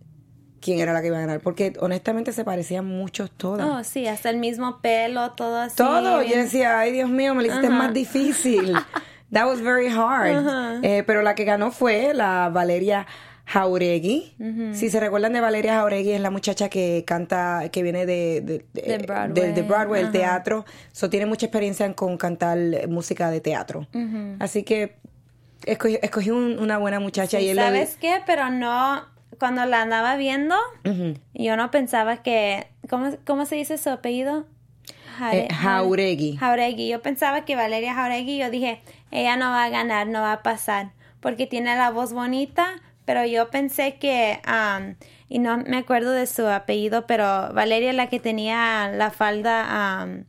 quién 0.60 0.78
era 0.78 0.92
la 0.92 1.00
que 1.00 1.08
iba 1.08 1.16
a 1.16 1.20
ganar. 1.20 1.40
Porque 1.40 1.72
honestamente 1.80 2.32
se 2.32 2.44
parecían 2.44 2.84
muchos 2.86 3.30
todas. 3.32 3.66
Oh, 3.68 3.82
sí, 3.82 4.06
hasta 4.06 4.30
el 4.30 4.36
mismo 4.36 4.80
pelo, 4.80 5.32
todo 5.32 5.56
así. 5.58 5.74
Todo. 5.76 6.22
Yo 6.22 6.36
decía, 6.36 6.78
ay 6.78 6.92
Dios 6.92 7.10
mío, 7.10 7.34
me 7.34 7.42
lo 7.42 7.48
hiciste 7.48 7.66
Ajá. 7.66 7.76
más 7.76 7.92
difícil. 7.94 8.72
That 9.32 9.46
was 9.46 9.60
very 9.60 9.88
hard. 9.88 10.82
Eh, 10.84 11.02
pero 11.06 11.22
la 11.22 11.34
que 11.34 11.44
ganó 11.44 11.70
fue 11.72 12.14
la 12.14 12.48
Valeria 12.50 13.06
Jauregui. 13.48 14.34
Si 14.72 14.90
se 14.90 15.00
recuerdan 15.00 15.32
de 15.32 15.40
Valeria 15.40 15.76
Jauregui, 15.76 16.12
es 16.12 16.20
la 16.20 16.30
muchacha 16.30 16.68
que 16.68 17.04
canta, 17.06 17.68
que 17.72 17.82
viene 17.82 18.04
de, 18.04 18.40
de, 18.42 18.64
De 18.74 18.98
Broadway. 19.62 20.02
de- 20.02 20.06
el 20.06 20.12
teatro. 20.12 20.64
So, 20.92 21.08
tiene 21.08 21.24
mucha 21.26 21.46
experiencia 21.46 21.86
en- 21.86 21.94
con 21.94 22.18
cantar 22.18 22.58
música 22.88 23.30
de 23.30 23.40
teatro. 23.40 23.86
Así 24.38 24.64
que 24.64 24.96
escogí, 25.64 25.98
escogí 26.02 26.30
un- 26.30 26.58
una 26.58 26.76
buena 26.78 27.00
muchacha. 27.00 27.38
Sí, 27.38 27.46
y 27.46 27.48
él 27.48 27.56
¿Sabes 27.56 27.96
qué? 27.98 28.20
Pero 28.26 28.50
no, 28.50 29.02
cuando 29.38 29.64
la 29.64 29.80
andaba 29.82 30.16
viendo, 30.16 30.54
yo 31.32 31.56
no 31.56 31.70
pensaba 31.70 32.18
que, 32.22 32.66
¿cómo, 32.90 33.12
cómo 33.26 33.46
se 33.46 33.54
dice 33.56 33.78
su 33.78 33.88
apellido? 33.88 34.44
Jare- 35.18 35.46
Eh, 35.46 35.48
Jauregui. 35.54 36.36
Jauregui. 36.36 36.88
Yo 36.88 37.00
pensaba 37.02 37.44
que 37.46 37.56
Valeria 37.56 37.94
Jauregui, 37.94 38.36
yo 38.38 38.50
dije, 38.50 38.80
ella 39.10 39.36
no 39.36 39.46
va 39.50 39.64
a 39.64 39.68
ganar, 39.70 40.06
no 40.06 40.20
va 40.20 40.32
a 40.34 40.42
pasar, 40.42 40.90
porque 41.20 41.46
tiene 41.46 41.74
la 41.76 41.90
voz 41.90 42.12
bonita, 42.12 42.68
pero 43.08 43.24
yo 43.24 43.48
pensé 43.48 43.96
que, 43.96 44.38
um, 44.46 44.94
y 45.30 45.38
no 45.38 45.56
me 45.56 45.78
acuerdo 45.78 46.10
de 46.10 46.26
su 46.26 46.46
apellido, 46.46 47.06
pero 47.06 47.50
Valeria 47.54 47.94
la 47.94 48.08
que 48.10 48.20
tenía 48.20 48.90
la 48.94 49.10
falda, 49.10 50.04
um, 50.04 50.24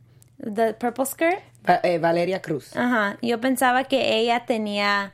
the 0.54 0.72
purple 0.72 1.04
skirt. 1.04 1.40
Va- 1.68 1.80
eh, 1.82 1.98
Valeria 1.98 2.40
Cruz. 2.40 2.74
Ajá, 2.74 3.18
yo 3.20 3.38
pensaba 3.38 3.84
que 3.84 4.16
ella 4.16 4.46
tenía 4.46 5.12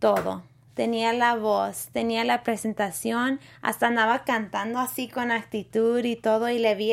todo. 0.00 0.42
Tenía 0.74 1.14
la 1.14 1.34
voz, 1.34 1.88
tenía 1.94 2.24
la 2.24 2.42
presentación, 2.42 3.40
hasta 3.62 3.86
andaba 3.86 4.24
cantando 4.24 4.78
así 4.78 5.08
con 5.08 5.30
actitud 5.30 6.04
y 6.04 6.14
todo 6.14 6.50
y 6.50 6.58
le 6.58 6.74
vi, 6.74 6.92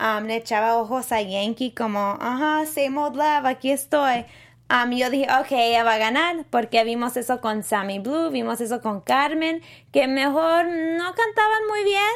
um, 0.00 0.26
le 0.26 0.36
echaba 0.36 0.76
ojos 0.76 1.10
a 1.10 1.20
Yankee 1.22 1.72
como, 1.72 2.16
ajá, 2.20 2.64
same 2.66 2.96
old 3.00 3.16
love, 3.16 3.46
aquí 3.46 3.72
estoy. 3.72 4.26
Um, 4.68 4.90
yo 4.90 5.10
dije, 5.10 5.28
ok, 5.40 5.52
ella 5.52 5.84
va 5.84 5.94
a 5.94 5.98
ganar, 5.98 6.44
porque 6.50 6.82
vimos 6.82 7.16
eso 7.16 7.40
con 7.40 7.62
Sammy 7.62 8.00
Blue, 8.00 8.30
vimos 8.30 8.60
eso 8.60 8.80
con 8.80 9.00
Carmen, 9.00 9.62
que 9.92 10.08
mejor 10.08 10.66
no 10.66 11.14
cantaban 11.14 11.66
muy 11.68 11.84
bien, 11.84 12.12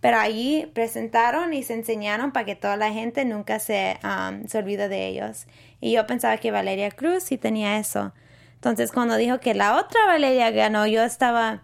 pero 0.00 0.18
allí 0.18 0.70
presentaron 0.74 1.54
y 1.54 1.62
se 1.62 1.72
enseñaron 1.72 2.30
para 2.32 2.44
que 2.44 2.56
toda 2.56 2.76
la 2.76 2.92
gente 2.92 3.24
nunca 3.24 3.58
se, 3.58 3.98
um, 4.04 4.46
se 4.46 4.58
olvide 4.58 4.88
de 4.88 5.06
ellos. 5.06 5.46
Y 5.80 5.92
yo 5.92 6.06
pensaba 6.06 6.36
que 6.36 6.50
Valeria 6.50 6.90
Cruz 6.90 7.22
sí 7.22 7.38
tenía 7.38 7.78
eso. 7.78 8.12
Entonces, 8.56 8.92
cuando 8.92 9.16
dijo 9.16 9.40
que 9.40 9.54
la 9.54 9.76
otra 9.76 10.06
Valeria 10.06 10.50
ganó, 10.50 10.86
yo 10.86 11.02
estaba... 11.02 11.62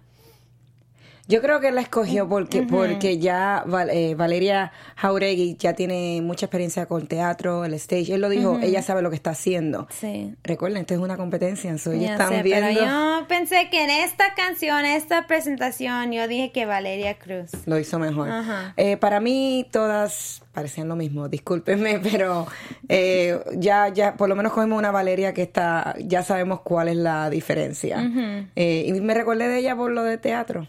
Yo 1.30 1.40
creo 1.40 1.60
que 1.60 1.70
la 1.70 1.80
escogió 1.80 2.28
porque, 2.28 2.62
porque 2.62 3.18
ya 3.18 3.64
eh, 3.92 4.16
Valeria 4.16 4.72
Jauregui 4.96 5.56
ya 5.56 5.75
tiene 5.75 6.20
mucha 6.22 6.46
experiencia 6.46 6.87
con 6.87 7.06
teatro, 7.06 7.64
el 7.64 7.72
stage. 7.75 8.12
Él 8.14 8.20
lo 8.20 8.28
dijo, 8.28 8.58
ella 8.60 8.82
sabe 8.82 9.00
lo 9.00 9.10
que 9.10 9.16
está 9.16 9.30
haciendo. 9.30 9.87
Sí. 9.90 10.34
Recuerden, 10.42 10.80
esto 10.80 10.94
es 10.94 11.00
una 11.00 11.16
competencia, 11.16 11.78
so 11.78 11.92
Ya 11.94 12.12
están 12.14 12.30
sé, 12.30 12.42
viendo. 12.42 12.66
pero 12.66 12.84
yo 12.84 13.26
pensé 13.28 13.68
que 13.70 13.84
en 13.84 13.90
esta 13.90 14.34
canción, 14.34 14.84
esta 14.84 15.28
presentación, 15.28 16.10
yo 16.10 16.26
dije 16.26 16.50
que 16.50 16.66
Valeria 16.66 17.16
Cruz. 17.16 17.52
Lo 17.64 17.78
hizo 17.78 18.00
mejor. 18.00 18.28
Ajá. 18.28 18.75
Eh, 18.76 18.96
para 18.96 19.20
mí 19.20 19.68
todas 19.70 20.42
parecían 20.52 20.88
lo 20.88 20.96
mismo, 20.96 21.28
discúlpenme, 21.28 22.00
pero 22.02 22.49
eh, 22.88 23.38
ya, 23.56 23.88
ya, 23.88 24.16
por 24.16 24.28
lo 24.28 24.34
menos 24.34 24.52
cogimos 24.52 24.80
una 24.80 24.90
Valeria 24.90 25.32
que 25.32 25.42
está, 25.42 25.94
ya 26.00 26.25
sabemos 26.25 26.62
cuál 26.62 26.88
es 26.88 26.96
la 26.96 27.30
diferencia. 27.30 28.10
Eh, 28.56 28.84
y 28.88 29.00
me 29.00 29.14
recordé 29.14 29.46
de 29.46 29.58
ella 29.58 29.76
por 29.76 29.92
lo 29.92 30.02
de 30.02 30.18
teatro. 30.18 30.66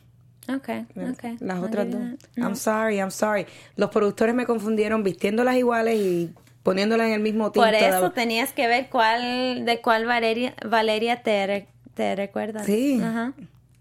Ok, 0.55 0.70
ok. 0.96 1.24
Las 1.39 1.58
No 1.60 1.65
otras 1.65 1.89
dos. 1.91 2.01
I'm 2.38 2.55
sorry, 2.55 2.98
I'm 2.98 3.12
sorry. 3.12 3.46
Los 3.75 3.89
productores 3.89 4.34
me 4.36 4.46
confundieron 4.46 5.03
vistiéndolas 5.03 5.55
iguales 5.55 5.96
y 6.00 6.34
poniéndolas 6.63 7.08
en 7.08 7.13
el 7.13 7.20
mismo 7.22 7.51
Por 7.51 7.70
tinto. 7.72 7.86
eso 7.86 8.12
tenías 8.12 8.53
que 8.53 8.67
ver 8.67 8.89
cuál, 8.89 9.65
de 9.65 9.81
cuál 9.81 10.05
Valeria, 10.05 10.53
Valeria 10.67 11.24
te, 11.24 11.48
re- 11.48 11.67
te 11.93 12.15
recuerdas. 12.15 12.65
Sí. 12.65 13.01
Ajá. 13.03 13.34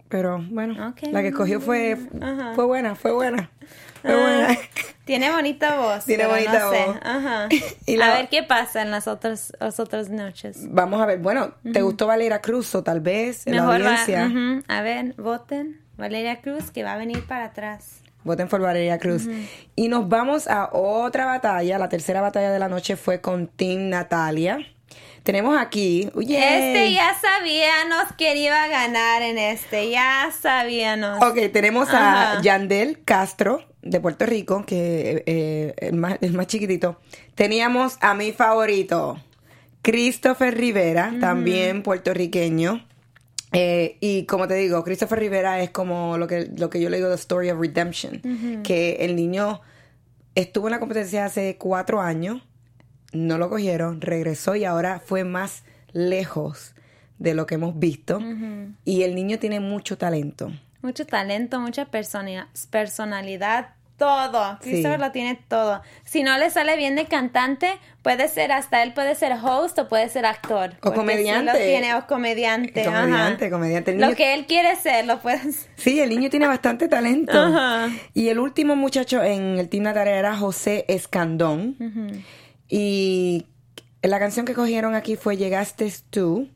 Pero 0.08 0.44
bueno, 0.50 0.94
la 1.12 1.22
que 1.22 1.28
escogió 1.28 1.60
fue, 1.60 1.96
Ajá. 2.20 2.52
fue 2.56 2.64
buena, 2.64 2.96
fue 2.96 3.12
buena. 3.12 3.48
Fue 4.02 4.12
Ah, 4.12 4.16
buena. 4.16 4.58
Tiene 5.04 5.30
bonita 5.30 5.76
voz. 5.78 6.04
Tiene 6.04 6.26
bonita 6.26 6.58
no 6.58 6.70
sé. 6.70 6.84
voz. 6.86 6.96
Ajá. 7.02 7.48
Y 7.86 7.96
la- 7.96 8.14
A 8.14 8.16
ver 8.18 8.28
qué 8.28 8.42
pasa 8.42 8.82
en 8.82 8.90
las 8.90 9.06
otras, 9.06 9.52
las 9.60 9.78
otras 9.78 10.08
noches. 10.08 10.66
Vamos 10.70 11.00
a 11.00 11.06
ver, 11.06 11.18
bueno, 11.20 11.52
¿te 11.72 11.82
gustó 11.82 12.06
Valeria 12.08 12.40
Cruz 12.40 12.74
o 12.74 12.82
tal 12.82 13.00
vez 13.00 13.46
en 13.46 13.56
la 13.56 13.64
va. 13.64 13.74
audiencia? 13.76 14.30
A 14.68 14.82
ver, 14.82 15.14
voten. 15.16 15.80
Valeria 16.00 16.40
Cruz, 16.40 16.70
que 16.70 16.82
va 16.82 16.94
a 16.94 16.96
venir 16.96 17.24
para 17.26 17.46
atrás. 17.46 18.02
Voten 18.24 18.48
por 18.48 18.60
Valeria 18.60 18.98
Cruz. 18.98 19.28
Y 19.76 19.88
nos 19.88 20.08
vamos 20.08 20.46
a 20.48 20.70
otra 20.72 21.26
batalla. 21.26 21.78
La 21.78 21.88
tercera 21.88 22.20
batalla 22.20 22.50
de 22.50 22.58
la 22.58 22.68
noche 22.68 22.96
fue 22.96 23.20
con 23.20 23.46
Team 23.46 23.88
Natalia. 23.88 24.58
Tenemos 25.22 25.58
aquí. 25.58 26.10
Este 26.16 26.92
ya 26.92 27.14
sabíamos 27.20 28.12
que 28.16 28.34
iba 28.36 28.64
a 28.64 28.68
ganar 28.68 29.22
en 29.22 29.38
este. 29.38 29.90
Ya 29.90 30.30
sabíamos. 30.38 31.22
Ok, 31.22 31.52
tenemos 31.52 31.88
a. 31.92 32.40
Yandel 32.42 33.02
Castro 33.04 33.64
de 33.82 34.00
Puerto 34.00 34.26
Rico, 34.26 34.64
que 34.66 35.22
eh, 35.26 35.74
el, 35.78 35.94
más, 35.94 36.18
el 36.20 36.32
más 36.32 36.46
chiquitito. 36.46 37.00
Teníamos 37.34 37.96
a 38.00 38.14
mi 38.14 38.32
favorito, 38.32 39.18
Christopher 39.82 40.56
Rivera, 40.56 41.14
también 41.20 41.82
puertorriqueño. 41.82 42.86
Eh, 43.52 43.96
y 44.00 44.26
como 44.26 44.46
te 44.46 44.54
digo, 44.54 44.84
Christopher 44.84 45.18
Rivera 45.18 45.60
es 45.62 45.70
como 45.70 46.16
lo 46.18 46.26
que, 46.26 46.50
lo 46.56 46.70
que 46.70 46.80
yo 46.80 46.88
le 46.88 46.98
digo 46.98 47.08
The 47.08 47.14
Story 47.16 47.50
of 47.50 47.58
Redemption, 47.60 48.62
que 48.62 48.98
el 49.00 49.16
niño 49.16 49.60
estuvo 50.34 50.68
en 50.68 50.72
la 50.72 50.78
competencia 50.80 51.24
hace 51.24 51.56
cuatro 51.58 52.00
años, 52.00 52.42
no 53.12 53.38
lo 53.38 53.48
cogieron, 53.50 54.00
regresó 54.00 54.54
y 54.54 54.64
ahora 54.64 55.00
fue 55.04 55.24
más 55.24 55.64
lejos 55.92 56.74
de 57.18 57.34
lo 57.34 57.46
que 57.46 57.56
hemos 57.56 57.76
visto. 57.78 58.20
Y 58.84 59.02
el 59.02 59.14
niño 59.16 59.38
tiene 59.40 59.58
mucho 59.60 59.98
talento. 59.98 60.52
Mucho 60.82 61.04
talento, 61.04 61.58
mucha 61.60 61.86
persona- 61.86 62.48
personalidad, 62.70 63.74
todo. 64.00 64.58
Sí. 64.62 64.70
Christopher 64.70 64.98
lo 64.98 65.12
tiene 65.12 65.38
todo. 65.46 65.82
Si 66.04 66.22
no 66.24 66.36
le 66.38 66.50
sale 66.50 66.76
bien 66.76 66.96
de 66.96 67.04
cantante, 67.04 67.78
puede 68.02 68.26
ser 68.28 68.50
hasta 68.50 68.82
él 68.82 68.94
puede 68.94 69.14
ser 69.14 69.34
host 69.40 69.78
o 69.78 69.88
puede 69.88 70.08
ser 70.08 70.24
actor. 70.26 70.70
sí 70.72 70.78
comediante. 70.80 71.52
lo 71.52 71.58
tiene, 71.58 71.94
o 71.94 72.06
comediante. 72.06 72.80
ajá. 72.82 73.02
Comediante, 73.02 73.50
comediante. 73.50 73.90
El 73.92 73.98
niño- 73.98 74.08
Lo 74.10 74.16
que 74.16 74.32
él 74.34 74.46
quiere 74.46 74.74
ser, 74.76 75.04
lo 75.04 75.20
puede 75.20 75.52
ser. 75.52 75.70
Sí, 75.76 76.00
el 76.00 76.08
niño 76.08 76.30
tiene 76.30 76.46
bastante 76.46 76.88
talento. 76.88 77.38
Ajá. 77.38 77.90
Y 78.14 78.28
el 78.30 78.38
último 78.38 78.74
muchacho 78.74 79.22
en 79.22 79.58
el 79.58 79.68
Team 79.68 79.84
Natalia 79.84 80.16
era 80.16 80.34
José 80.36 80.86
Escandón. 80.88 81.76
Y 82.68 83.46
la 84.02 84.18
canción 84.18 84.46
que 84.46 84.54
cogieron 84.54 84.94
aquí 84.94 85.16
fue 85.16 85.36
Llegaste 85.36 85.92
tú. 86.10 86.48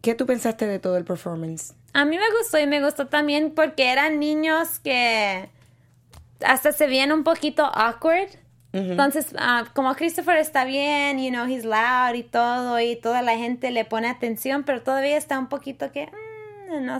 ¿Qué 0.00 0.14
tú 0.14 0.26
pensaste 0.26 0.66
de 0.66 0.78
todo 0.78 0.96
el 0.96 1.04
performance? 1.04 1.74
A 1.92 2.04
mí 2.06 2.16
me 2.16 2.24
gustó 2.40 2.58
y 2.58 2.66
me 2.66 2.82
gustó 2.82 3.06
también 3.08 3.52
porque 3.54 3.92
eran 3.92 4.18
niños 4.18 4.78
que 4.78 5.48
hasta 6.46 6.72
se 6.72 6.86
veían 6.86 7.12
un 7.12 7.24
poquito 7.24 7.64
awkward. 7.64 8.30
Entonces, 8.74 9.34
ah, 9.38 9.64
como 9.74 9.94
Christopher 9.94 10.38
está 10.38 10.64
bien, 10.64 11.18
you 11.18 11.28
know, 11.28 11.44
he's 11.44 11.62
loud 11.62 12.14
y 12.14 12.22
todo, 12.22 12.80
y 12.80 12.96
toda 12.96 13.20
la 13.20 13.36
gente 13.36 13.70
le 13.70 13.84
pone 13.84 14.08
atención, 14.08 14.62
pero 14.64 14.80
todavía 14.80 15.18
está 15.18 15.38
un 15.38 15.48
poquito 15.48 15.92
que, 15.92 16.06
mm, 16.06 16.82
no 16.82 16.96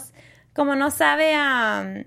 como 0.52 0.75
no 0.75 0.90
sabe, 0.90 1.34
um, 1.34 2.04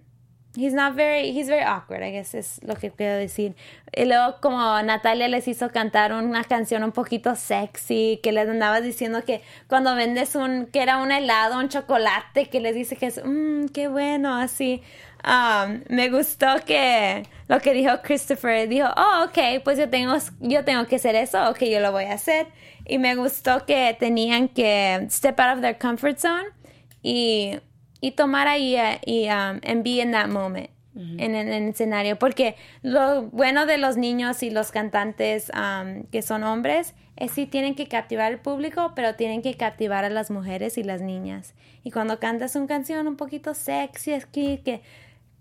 he's 0.56 0.74
not 0.74 0.96
very, 0.96 1.32
he's 1.32 1.48
very 1.48 1.64
awkward, 1.64 2.04
I 2.04 2.12
guess 2.12 2.34
es 2.34 2.60
lo 2.64 2.76
que 2.76 2.92
quiero 2.92 3.16
decir. 3.16 3.56
Y 3.94 4.06
luego 4.06 4.38
como 4.42 4.82
Natalia 4.82 5.28
les 5.28 5.48
hizo 5.48 5.70
cantar 5.70 6.14
una 6.14 6.44
canción 6.44 6.84
un 6.84 6.92
poquito 6.92 7.36
sexy, 7.36 8.20
que 8.24 8.32
les 8.32 8.48
andaba 8.48 8.82
diciendo 8.82 9.24
que 9.24 9.42
cuando 9.68 9.96
vendes 9.96 10.36
un, 10.36 10.68
que 10.68 10.82
era 10.82 10.98
un 10.98 11.12
helado, 11.12 11.60
un 11.60 11.70
chocolate, 11.70 12.48
que 12.50 12.60
les 12.60 12.76
dice 12.76 12.96
que 12.96 13.08
es, 13.08 13.22
mmm, 13.24 13.68
qué 13.68 13.88
bueno, 13.88 14.36
así. 14.36 14.82
Um, 15.24 15.82
me 15.90 16.10
gustó 16.10 16.48
que 16.66 17.24
lo 17.48 17.60
que 17.60 17.74
dijo 17.74 18.02
Christopher, 18.04 18.70
dijo, 18.70 18.88
oh, 18.96 19.26
ok, 19.26 19.64
pues 19.64 19.78
yo 19.78 19.90
tengo, 19.90 20.16
yo 20.40 20.64
tengo 20.64 20.86
que 20.86 20.98
hacer 20.98 21.16
eso, 21.16 21.50
ok, 21.50 21.64
yo 21.64 21.80
lo 21.80 21.92
voy 21.92 22.06
a 22.06 22.14
hacer. 22.14 22.48
Y 22.86 23.00
me 23.00 23.16
gustó 23.16 23.66
que 23.66 23.96
tenían 24.00 24.48
que 24.48 25.08
step 25.10 25.40
out 25.40 25.56
of 25.56 25.62
their 25.62 25.78
comfort 25.80 26.20
zone 26.20 26.46
y, 27.02 27.58
y 28.02 28.12
tomar 28.12 28.48
ahí 28.48 28.76
eh, 28.76 29.00
y 29.06 29.26
um, 29.28 29.60
and 29.66 29.84
be 29.84 30.02
in 30.02 30.12
that 30.12 30.28
moment. 30.28 30.70
En, 30.98 31.20
en- 31.20 31.36
en 31.36 31.50
el 31.52 31.70
escenario, 31.72 32.18
porque 32.18 32.56
lo 32.82 33.24
bueno 33.24 33.66
de 33.66 33.78
los 33.78 33.98
niños 33.98 34.42
y 34.44 34.50
los 34.50 34.72
cantantes 34.72 35.52
um, 35.54 36.04
que 36.06 36.22
son 36.22 36.46
hombres 36.46 36.94
es 37.18 37.32
sí 37.32 37.46
tienen 37.48 37.76
que 37.76 37.88
captivar 37.90 38.32
al 38.32 38.40
público, 38.40 38.94
pero 38.96 39.14
tienen 39.16 39.42
que 39.42 39.56
captivar 39.56 40.06
a 40.06 40.10
las 40.10 40.32
mujeres 40.32 40.78
y 40.78 40.84
las 40.84 41.02
niñas. 41.02 41.54
Y 41.84 41.92
cuando 41.92 42.18
cantas 42.22 42.56
una 42.56 42.68
canción 42.68 43.10
un 43.10 43.18
poquito 43.18 43.54
sexy, 43.54 44.14
aquí 44.14 44.60
que 44.64 44.84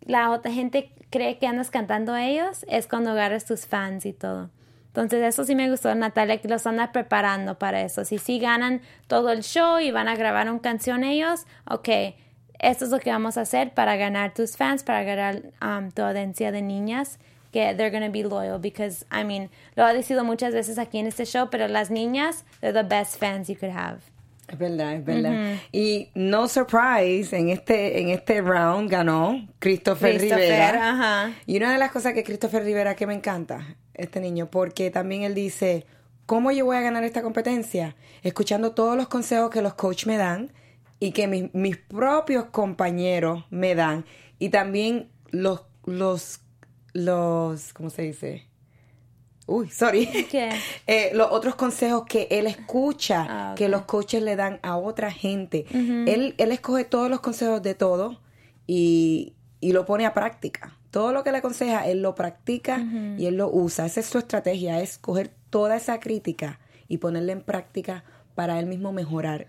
la 0.00 0.30
otra 0.30 0.50
gente 0.52 0.90
cree 1.11 1.38
que 1.38 1.46
andas 1.46 1.70
cantando 1.70 2.12
a 2.14 2.26
ellos, 2.26 2.66
es 2.68 2.88
cuando 2.88 3.11
agarras 3.12 3.44
tus 3.44 3.64
fans 3.66 4.06
y 4.06 4.12
todo. 4.12 4.50
Entonces 4.88 5.23
eso 5.23 5.44
sí 5.44 5.54
me 5.54 5.70
gustó, 5.70 5.94
Natalia, 5.94 6.38
que 6.40 6.49
los 6.49 6.66
anda 6.66 6.90
preparando 6.90 7.61
para 7.61 7.82
eso. 7.82 8.04
Si 8.04 8.18
sí 8.18 8.40
ganan 8.40 8.80
todo 9.06 9.30
el 9.30 9.44
show 9.44 9.78
y 9.78 9.92
van 9.92 10.08
a 10.08 10.16
grabar 10.16 10.50
una 10.50 10.61
canción 10.61 11.04
ellos, 11.04 11.46
ok, 11.70 11.88
esto 12.64 12.85
es 12.85 12.90
lo 12.90 12.99
que 12.99 13.11
vamos 13.11 13.37
a 13.37 13.42
hacer 13.42 13.73
para 13.73 13.97
ganar 13.97 14.35
tus 14.35 14.56
fans, 14.56 14.83
para 14.83 15.04
ganar 15.04 15.42
um, 15.62 15.90
tu 15.90 16.02
audiencia 16.02 16.50
de 16.50 16.62
niñas, 16.62 17.18
que 17.52 17.75
they're 17.75 17.90
going 17.90 18.04
to 18.04 18.11
be 18.11 18.25
loyal, 18.25 18.59
because, 18.59 19.04
I 19.12 19.25
mean, 19.25 19.50
lo 19.76 19.85
ha 19.85 19.92
dicho 19.92 20.23
muchas 20.25 20.52
veces 20.52 20.78
aquí 20.78 20.99
en 20.99 21.06
este 21.06 21.25
show, 21.25 21.49
pero 21.50 21.68
las 21.68 21.90
niñas, 21.90 22.44
they're 22.61 22.73
the 22.73 22.83
best 22.83 23.16
fans 23.18 23.49
you 23.49 23.56
could 23.56 23.73
have. 23.73 24.00
Es 24.49 24.59
verdad, 24.59 24.94
es 24.94 25.04
verdad. 25.04 25.56
Y 25.73 26.11
no 26.14 26.49
surprise, 26.49 27.33
en 27.33 27.49
este, 27.49 28.00
en 28.00 28.11
este 28.11 28.42
round 28.42 28.90
ganó 28.90 29.49
Christopher, 29.59 30.18
Christopher, 30.18 30.38
Rivera. 30.38 31.33
Y 31.47 31.56
una 31.56 31.73
de 31.73 31.78
las 31.78 31.90
cosas 31.90 32.12
que 32.12 32.25
Christopher 32.25 32.62
Rivera 32.62 32.94
que 32.94 33.06
me 33.06 33.14
encanta, 33.14 33.76
este 33.94 34.21
niño, 34.21 34.50
porque 34.50 34.90
también 34.90 35.23
él 35.23 35.35
dice, 35.35 35.87
¿cómo 36.26 36.50
yo 36.50 36.66
voy 36.66 36.76
a 36.76 36.80
ganar 36.80 37.04
esta 37.04 37.23
competencia? 37.23 37.97
Escuchando 38.23 38.73
todos 38.73 38.97
los 38.97 39.09
consejos 39.09 39.50
que 39.50 39.62
los 39.62 39.75
coaches 39.75 40.06
me 40.06 40.18
dan 40.18 40.52
y 41.00 41.12
que 41.12 41.26
mis, 41.26 41.52
mis 41.54 41.76
propios 41.76 42.46
compañeros 42.46 43.44
me 43.50 43.74
dan. 43.74 44.04
Y 44.38 44.48
también 44.50 45.10
los, 45.30 45.62
los, 45.84 46.40
los, 46.92 47.72
¿cómo 47.72 47.90
se 47.90 48.02
dice? 48.02 48.46
Uy, 49.46 49.68
sorry. 49.70 50.06
¿Qué? 50.30 50.50
Eh, 50.86 51.10
los 51.14 51.28
otros 51.30 51.54
consejos 51.54 52.04
que 52.08 52.28
él 52.30 52.46
escucha, 52.46 53.26
Ah, 53.28 53.54
que 53.56 53.68
los 53.68 53.82
coaches 53.82 54.22
le 54.22 54.36
dan 54.36 54.58
a 54.62 54.76
otra 54.76 55.10
gente. 55.10 55.66
él, 55.72 56.34
él 56.38 56.52
escoge 56.52 56.84
todos 56.84 57.10
los 57.10 57.20
consejos 57.20 57.62
de 57.62 57.74
todo 57.74 58.20
y, 58.66 59.34
y 59.60 59.72
lo 59.72 59.84
pone 59.86 60.06
a 60.06 60.14
práctica. 60.14 60.76
Todo 60.90 61.12
lo 61.12 61.24
que 61.24 61.32
le 61.32 61.38
aconseja, 61.38 61.86
él 61.88 62.02
lo 62.02 62.14
practica 62.14 62.78
y 63.18 63.26
él 63.26 63.36
lo 63.36 63.50
usa. 63.50 63.84
Esa 63.86 64.00
es 64.00 64.06
su 64.06 64.18
estrategia, 64.18 64.80
es 64.80 64.96
coger 64.96 65.30
toda 65.50 65.76
esa 65.76 65.98
crítica 65.98 66.60
y 66.86 66.98
ponerla 66.98 67.32
en 67.32 67.40
práctica 67.42 68.04
para 68.34 68.58
él 68.60 68.66
mismo 68.66 68.92
mejorar 68.92 69.48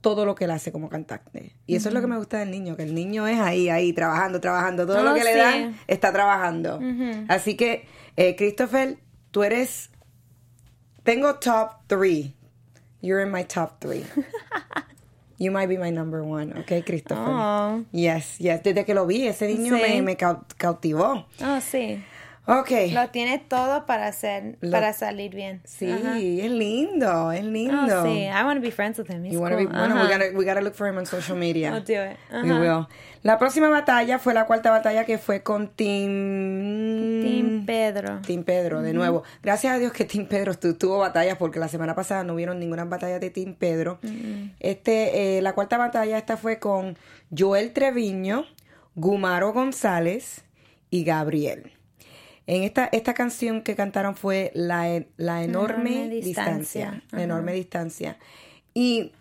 todo 0.00 0.24
lo 0.24 0.34
que 0.34 0.44
él 0.44 0.50
hace 0.50 0.72
como 0.72 0.88
cantante. 0.88 1.54
Y 1.66 1.76
eso 1.76 1.88
es 1.88 1.94
lo 1.94 2.00
que 2.00 2.06
me 2.06 2.16
gusta 2.16 2.38
del 2.38 2.50
niño, 2.50 2.76
que 2.76 2.82
el 2.84 2.94
niño 2.94 3.26
es 3.26 3.38
ahí, 3.38 3.68
ahí, 3.68 3.92
trabajando, 3.92 4.40
trabajando. 4.40 4.86
Todo 4.86 5.02
lo 5.02 5.14
que 5.14 5.24
le 5.24 5.36
dan 5.36 5.78
está 5.86 6.12
trabajando. 6.12 6.80
Así 7.28 7.56
que, 7.56 7.86
eh, 8.16 8.36
Christopher, 8.36 8.98
tú 9.30 9.42
eres... 9.42 9.90
Tengo 11.02 11.34
top 11.36 11.86
three. 11.86 12.34
You're 13.02 13.22
in 13.24 13.30
my 13.32 13.44
top 13.44 13.80
three. 13.80 14.04
You 15.42 15.50
might 15.50 15.68
be 15.70 15.78
my 15.78 15.90
number 15.90 16.20
one, 16.22 16.52
¿ok, 16.52 16.84
Christopher? 16.84 17.24
Oh. 17.26 17.82
Yes, 17.92 18.36
yes. 18.38 18.62
Desde 18.62 18.84
que 18.84 18.92
lo 18.92 19.06
vi, 19.06 19.26
ese 19.26 19.48
niño 19.48 19.74
Sí. 19.74 19.80
me, 19.82 20.02
me 20.02 20.16
cau- 20.18 20.44
cautivó. 20.58 21.26
Oh, 21.42 21.60
sí. 21.62 22.04
Ok. 22.58 22.70
Lo 22.92 23.08
tiene 23.10 23.38
todo 23.38 23.86
para 23.86 24.08
hacer, 24.08 24.56
Lo- 24.60 24.70
para 24.70 24.92
salir 24.92 25.34
bien. 25.34 25.60
Sí, 25.64 25.90
Ajá. 25.90 26.18
es 26.18 26.50
lindo, 26.50 27.30
es 27.32 27.44
lindo. 27.44 28.00
Oh, 28.02 28.04
sí. 28.06 28.22
I 28.24 28.42
want 28.44 28.56
to 28.56 28.60
be 28.60 28.70
friends 28.72 28.98
with 28.98 29.08
him. 29.10 29.24
He's 29.24 29.32
You 29.34 29.40
wanna 29.40 29.56
be- 29.56 29.66
cool. 29.66 29.76
bueno, 29.76 29.94
we 29.94 30.00
Ajá. 30.02 30.18
gotta, 30.18 30.36
we 30.38 30.44
gotta 30.44 30.60
look 30.60 30.74
for 30.74 30.88
him 30.88 30.96
on 30.98 31.06
social 31.06 31.36
media. 31.38 31.68
I'll 31.72 31.84
do 31.84 31.92
it. 31.92 32.16
We 32.44 32.50
Ajá. 32.50 32.60
will. 32.60 32.86
La 33.22 33.38
próxima 33.38 33.68
batalla 33.68 34.18
fue 34.18 34.32
la 34.34 34.46
cuarta 34.46 34.70
batalla 34.70 35.04
que 35.04 35.18
fue 35.18 35.42
con 35.42 35.68
Team... 35.68 37.22
Team 37.22 37.66
Pedro. 37.66 38.20
Team 38.26 38.44
Pedro, 38.44 38.82
de 38.82 38.92
nuevo. 38.94 39.22
Gracias 39.42 39.74
a 39.74 39.78
Dios 39.78 39.92
que 39.92 40.04
Team 40.04 40.26
Pedro 40.26 40.54
tu- 40.54 40.74
tuvo 40.74 40.98
batallas 40.98 41.36
porque 41.36 41.58
la 41.58 41.68
semana 41.68 41.94
pasada 41.94 42.24
no 42.24 42.34
hubieron 42.34 42.58
ninguna 42.58 42.84
batalla 42.84 43.18
de 43.18 43.30
Team 43.30 43.54
Pedro. 43.54 43.98
Este, 44.58 45.38
eh, 45.38 45.42
la 45.42 45.52
cuarta 45.52 45.76
batalla 45.78 46.16
esta 46.18 46.36
fue 46.36 46.58
con 46.58 46.96
Joel 47.36 47.72
Treviño, 47.72 48.44
Gumaro 48.94 49.52
González 49.52 50.42
y 50.90 51.04
Gabriel. 51.04 51.72
En 52.46 52.62
esta, 52.64 52.88
esta 52.92 53.14
canción 53.14 53.62
que 53.62 53.76
cantaron 53.76 54.16
fue 54.16 54.50
La, 54.54 54.88
e- 54.88 55.08
la 55.16 55.42
enorme, 55.44 55.92
Enorme 56.04 56.08
distancia. 56.20 56.56
distancia. 56.90 57.02
La 57.16 57.22
enorme 57.22 57.52
distancia. 57.52 58.18
Y 58.74 59.12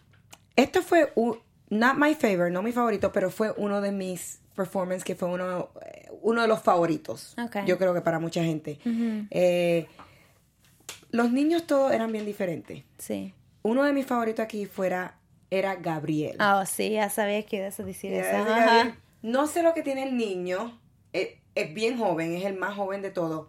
esto 0.55 0.81
fue, 0.81 1.11
un- 1.15 1.38
not 1.69 1.95
my 1.97 2.15
favorite, 2.15 2.51
no 2.51 2.61
mi 2.63 2.71
favorito, 2.71 3.11
pero 3.11 3.29
fue 3.29 3.53
uno 3.57 3.81
de 3.81 3.91
mis 3.91 4.39
performances 4.55 5.03
que 5.03 5.15
fue 5.15 5.29
uno, 5.29 5.69
eh, 5.85 6.09
uno 6.21 6.41
de 6.41 6.47
los 6.47 6.61
favoritos. 6.61 7.35
Ok. 7.43 7.57
Yo 7.65 7.77
creo 7.77 7.93
que 7.93 8.01
para 8.01 8.19
mucha 8.19 8.43
gente. 8.43 8.79
Eh, 9.31 9.88
los 11.11 11.31
niños 11.31 11.65
todos 11.65 11.91
eran 11.91 12.11
bien 12.11 12.25
diferentes. 12.25 12.83
Sí. 12.97 13.33
Uno 13.61 13.83
de 13.83 13.93
mis 13.93 14.05
favoritos 14.05 14.43
aquí 14.43 14.65
fuera, 14.65 15.15
era 15.51 15.75
Gabriel. 15.75 16.38
Oh, 16.41 16.65
sí, 16.65 16.91
ya 16.91 17.09
sabía 17.09 17.43
que 17.45 17.57
ibas 17.57 17.79
a 17.79 17.83
decir 17.83 18.13
eso. 18.13 18.45
No 19.21 19.47
sé 19.47 19.63
lo 19.63 19.73
que 19.73 19.81
tiene 19.83 20.03
el 20.03 20.15
niño. 20.17 20.79
Es, 21.13 21.29
es 21.55 21.73
bien 21.73 21.97
joven, 21.97 22.33
es 22.35 22.45
el 22.45 22.55
más 22.55 22.75
joven 22.75 23.01
de 23.01 23.11
todos. 23.11 23.47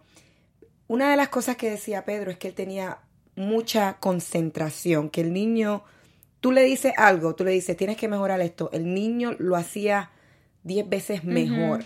Una 0.87 1.09
de 1.11 1.15
las 1.17 1.29
cosas 1.29 1.55
que 1.55 1.69
decía 1.69 2.03
Pedro 2.05 2.31
es 2.31 2.37
que 2.37 2.49
él 2.49 2.53
tenía 2.53 2.99
mucha 3.35 3.97
concentración, 3.99 5.09
que 5.09 5.21
el 5.21 5.31
niño, 5.33 5.83
tú 6.41 6.51
le 6.51 6.63
dices 6.63 6.93
algo, 6.97 7.33
tú 7.35 7.43
le 7.45 7.51
dices, 7.51 7.77
tienes 7.77 7.97
que 7.97 8.07
mejorar 8.07 8.41
esto, 8.41 8.69
el 8.73 8.93
niño 8.93 9.35
lo 9.39 9.55
hacía 9.55 10.11
diez 10.63 10.87
veces 10.87 11.23
mejor. 11.23 11.83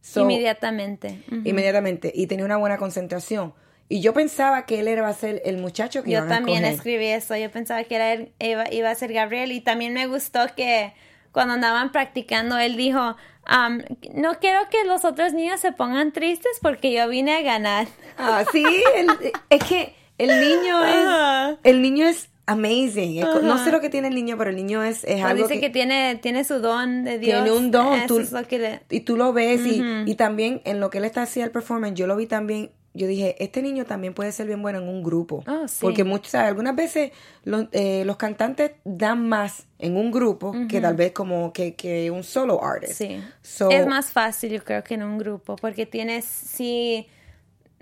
So, 0.00 0.20
Inmediatamente. 0.22 1.22
Inmediatamente, 1.44 2.12
y 2.14 2.26
tenía 2.26 2.44
una 2.44 2.56
buena 2.56 2.78
concentración. 2.78 3.52
Y 3.90 4.00
yo 4.00 4.12
pensaba 4.12 4.66
que 4.66 4.80
él 4.80 4.88
era 4.88 5.08
a 5.08 5.12
ser 5.14 5.40
el 5.46 5.56
muchacho 5.58 6.02
que 6.02 6.10
Yo 6.10 6.18
iban 6.18 6.30
a 6.30 6.36
también 6.36 6.58
escoger. 6.58 6.74
escribí 6.76 7.06
eso. 7.06 7.36
Yo 7.36 7.50
pensaba 7.50 7.82
que 7.84 7.94
era 7.94 8.12
él- 8.12 8.32
iba, 8.38 8.70
iba 8.72 8.90
a 8.90 8.94
ser 8.94 9.12
Gabriel. 9.14 9.50
Y 9.50 9.62
también 9.62 9.94
me 9.94 10.06
gustó 10.06 10.40
que 10.54 10.92
cuando 11.32 11.54
andaban 11.54 11.92
practicando, 11.92 12.58
él 12.58 12.76
dijo, 12.76 13.16
um, 13.48 13.78
no 14.14 14.34
quiero 14.40 14.60
que 14.70 14.84
los 14.86 15.04
otros 15.04 15.32
niños 15.32 15.60
se 15.60 15.72
pongan 15.72 16.12
tristes 16.12 16.52
porque 16.62 16.92
yo 16.92 17.08
vine 17.08 17.36
a 17.36 17.42
ganar. 17.42 17.86
Ah, 18.20 18.44
sí, 18.50 18.64
el- 18.96 19.32
es 19.48 19.62
que 19.64 19.94
el 20.18 20.28
niño 20.40 20.84
es, 20.84 21.58
el 21.62 21.80
niño 21.82 22.06
es 22.08 22.28
amazing. 22.46 23.20
No 23.20 23.62
sé 23.62 23.70
lo 23.70 23.80
que 23.80 23.90
tiene 23.90 24.08
el 24.08 24.14
niño, 24.16 24.36
pero 24.36 24.50
el 24.50 24.56
niño 24.56 24.82
es, 24.82 25.04
es 25.04 25.22
algo 25.22 25.46
dice 25.46 25.60
que, 25.60 25.70
tiene, 25.70 26.16
tiene 26.16 26.42
su 26.42 26.58
don 26.58 27.04
de 27.04 27.18
Dios. 27.20 27.44
tiene 27.44 27.56
un 27.56 27.70
don. 27.70 27.92
Eso 27.94 28.06
tú- 28.16 28.20
es 28.20 28.32
lo 28.32 28.42
que 28.48 28.58
le- 28.58 28.80
Y 28.90 29.00
tú 29.00 29.16
lo 29.16 29.32
ves 29.32 29.64
y, 29.64 29.82
y 30.06 30.14
también 30.16 30.62
en 30.64 30.80
lo 30.80 30.90
que 30.90 30.98
él 30.98 31.04
está 31.04 31.22
haciendo 31.22 31.46
el 31.46 31.52
performance, 31.52 31.94
yo 31.94 32.06
lo 32.08 32.16
vi 32.16 32.26
también. 32.26 32.70
Yo 32.94 33.06
dije, 33.06 33.36
este 33.42 33.62
niño 33.62 33.84
también 33.84 34.14
puede 34.14 34.32
ser 34.32 34.46
bien 34.46 34.60
bueno 34.62 34.78
en 34.80 34.88
un 34.88 35.02
grupo. 35.02 35.44
Oh, 35.46 35.68
sí. 35.68 35.78
Porque 35.80 36.04
muchas, 36.04 36.34
algunas 36.34 36.74
veces 36.74 37.12
los, 37.44 37.66
eh, 37.72 38.02
los 38.04 38.16
cantantes 38.16 38.72
dan 38.84 39.28
más 39.28 39.66
en 39.78 39.96
un 39.96 40.10
grupo 40.10 40.52
que 40.68 40.80
tal 40.80 40.96
vez 40.96 41.12
como 41.12 41.52
que, 41.52 41.74
que 41.74 42.10
un 42.10 42.24
solo 42.24 42.64
artist. 42.64 42.94
Sí. 42.94 43.22
So- 43.42 43.70
es 43.70 43.86
más 43.86 44.10
fácil, 44.10 44.50
yo 44.52 44.64
creo, 44.64 44.82
que 44.82 44.94
en 44.94 45.02
un 45.04 45.18
grupo, 45.18 45.56
porque 45.56 45.86
tienes, 45.86 46.24
si 46.24 47.06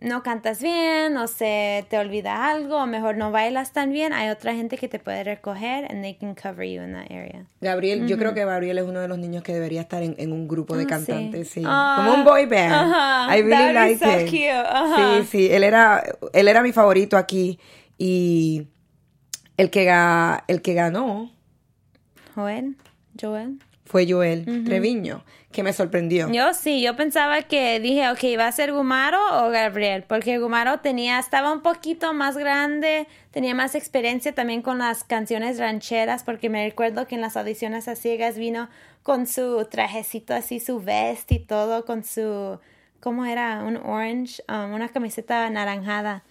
no 0.01 0.23
cantas 0.23 0.61
bien 0.61 1.17
o 1.17 1.27
se 1.27 1.87
te 1.89 1.99
olvida 1.99 2.51
algo 2.51 2.77
o 2.83 2.87
mejor 2.87 3.17
no 3.17 3.31
bailas 3.31 3.73
tan 3.73 3.93
bien, 3.93 4.13
hay 4.13 4.29
otra 4.29 4.55
gente 4.55 4.77
que 4.77 4.89
te 4.89 4.99
puede 4.99 5.25
recoger 5.25 5.87
and 5.91 6.03
they 6.03 6.15
can 6.15 6.35
cover 6.35 6.65
you 6.69 6.83
in 6.83 6.93
that 6.93 7.11
area. 7.11 7.47
Gabriel, 7.63 8.07
yo 8.07 8.19
creo 8.19 8.35
que 8.35 8.45
Gabriel 8.45 8.77
es 8.79 8.85
uno 8.85 9.01
de 9.01 9.09
los 9.09 9.19
niños 9.19 9.43
que 9.43 9.55
debería 9.55 9.81
estar 9.81 10.03
en, 10.03 10.15
en 10.19 10.33
un 10.33 10.47
grupo 10.49 10.77
de 10.77 10.85
Ah, 10.85 10.87
cantantes, 10.87 11.49
sí. 11.49 11.61
sí. 11.61 11.67
Ah, 11.67 11.95
Como 11.97 12.13
un 12.15 12.25
boy 12.25 12.45
band. 12.47 12.73
ajá. 12.73 13.37
I 13.37 13.43
really 13.43 13.73
like 13.73 13.99
so 13.99 14.07
cute. 14.27 15.23
Sí, 15.23 15.29
sí, 15.31 15.49
él 15.51 15.65
era, 15.65 16.03
él 16.35 16.49
era 16.49 16.63
mi 16.63 16.73
favorito 16.73 17.17
aquí 17.17 17.59
y 17.97 18.69
el 19.57 19.71
que, 19.71 19.87
ga- 19.89 20.45
el 20.49 20.61
que 20.61 20.75
ganó 20.75 21.31
Joel, 22.35 22.77
Joel. 23.19 23.59
Fue 23.87 24.11
Joel 24.11 24.65
Treviño, 24.65 25.25
que 25.53 25.63
me 25.63 25.73
sorprendió. 25.73 26.29
Yo 26.31 26.53
sí, 26.53 26.83
yo 26.83 26.97
pensaba 26.97 27.43
que 27.43 27.81
dije, 27.81 28.11
ok, 28.11 28.39
¿va 28.39 28.49
a 28.49 28.53
ser 28.53 28.73
Gumaro 28.73 29.47
o 29.47 29.51
Gabriel? 29.51 30.05
Porque 30.07 30.39
Gumaro 30.39 30.81
tenía, 30.81 31.19
estaba 31.19 31.53
un 31.53 31.63
poquito 31.63 32.13
más 32.13 32.37
grande, 32.37 33.07
tenía 33.31 33.55
más 33.55 33.75
experiencia 33.75 34.35
también 34.35 34.61
con 34.61 34.79
las 34.79 35.05
canciones 35.05 35.59
rancheras, 35.59 36.25
porque 36.25 36.51
me 36.51 36.65
recuerdo 36.65 37.07
que 37.07 37.15
en 37.15 37.21
las 37.21 37.37
audiciones 37.37 37.87
a 37.89 37.95
ciegas 37.95 38.37
vino 38.37 38.69
con 39.03 39.29
su 39.29 39.65
trajecito 39.71 40.35
así, 40.35 40.59
su 40.59 40.81
vest 40.81 41.31
y 41.31 41.39
todo, 41.39 41.85
con 41.85 42.03
su, 42.03 42.59
¿cómo 43.01 43.25
era? 43.25 43.63
Un 43.63 43.77
orange, 43.77 44.43
um, 44.49 44.75
una 44.75 44.89
camiseta 44.89 45.47
anaranjada. 45.47 46.25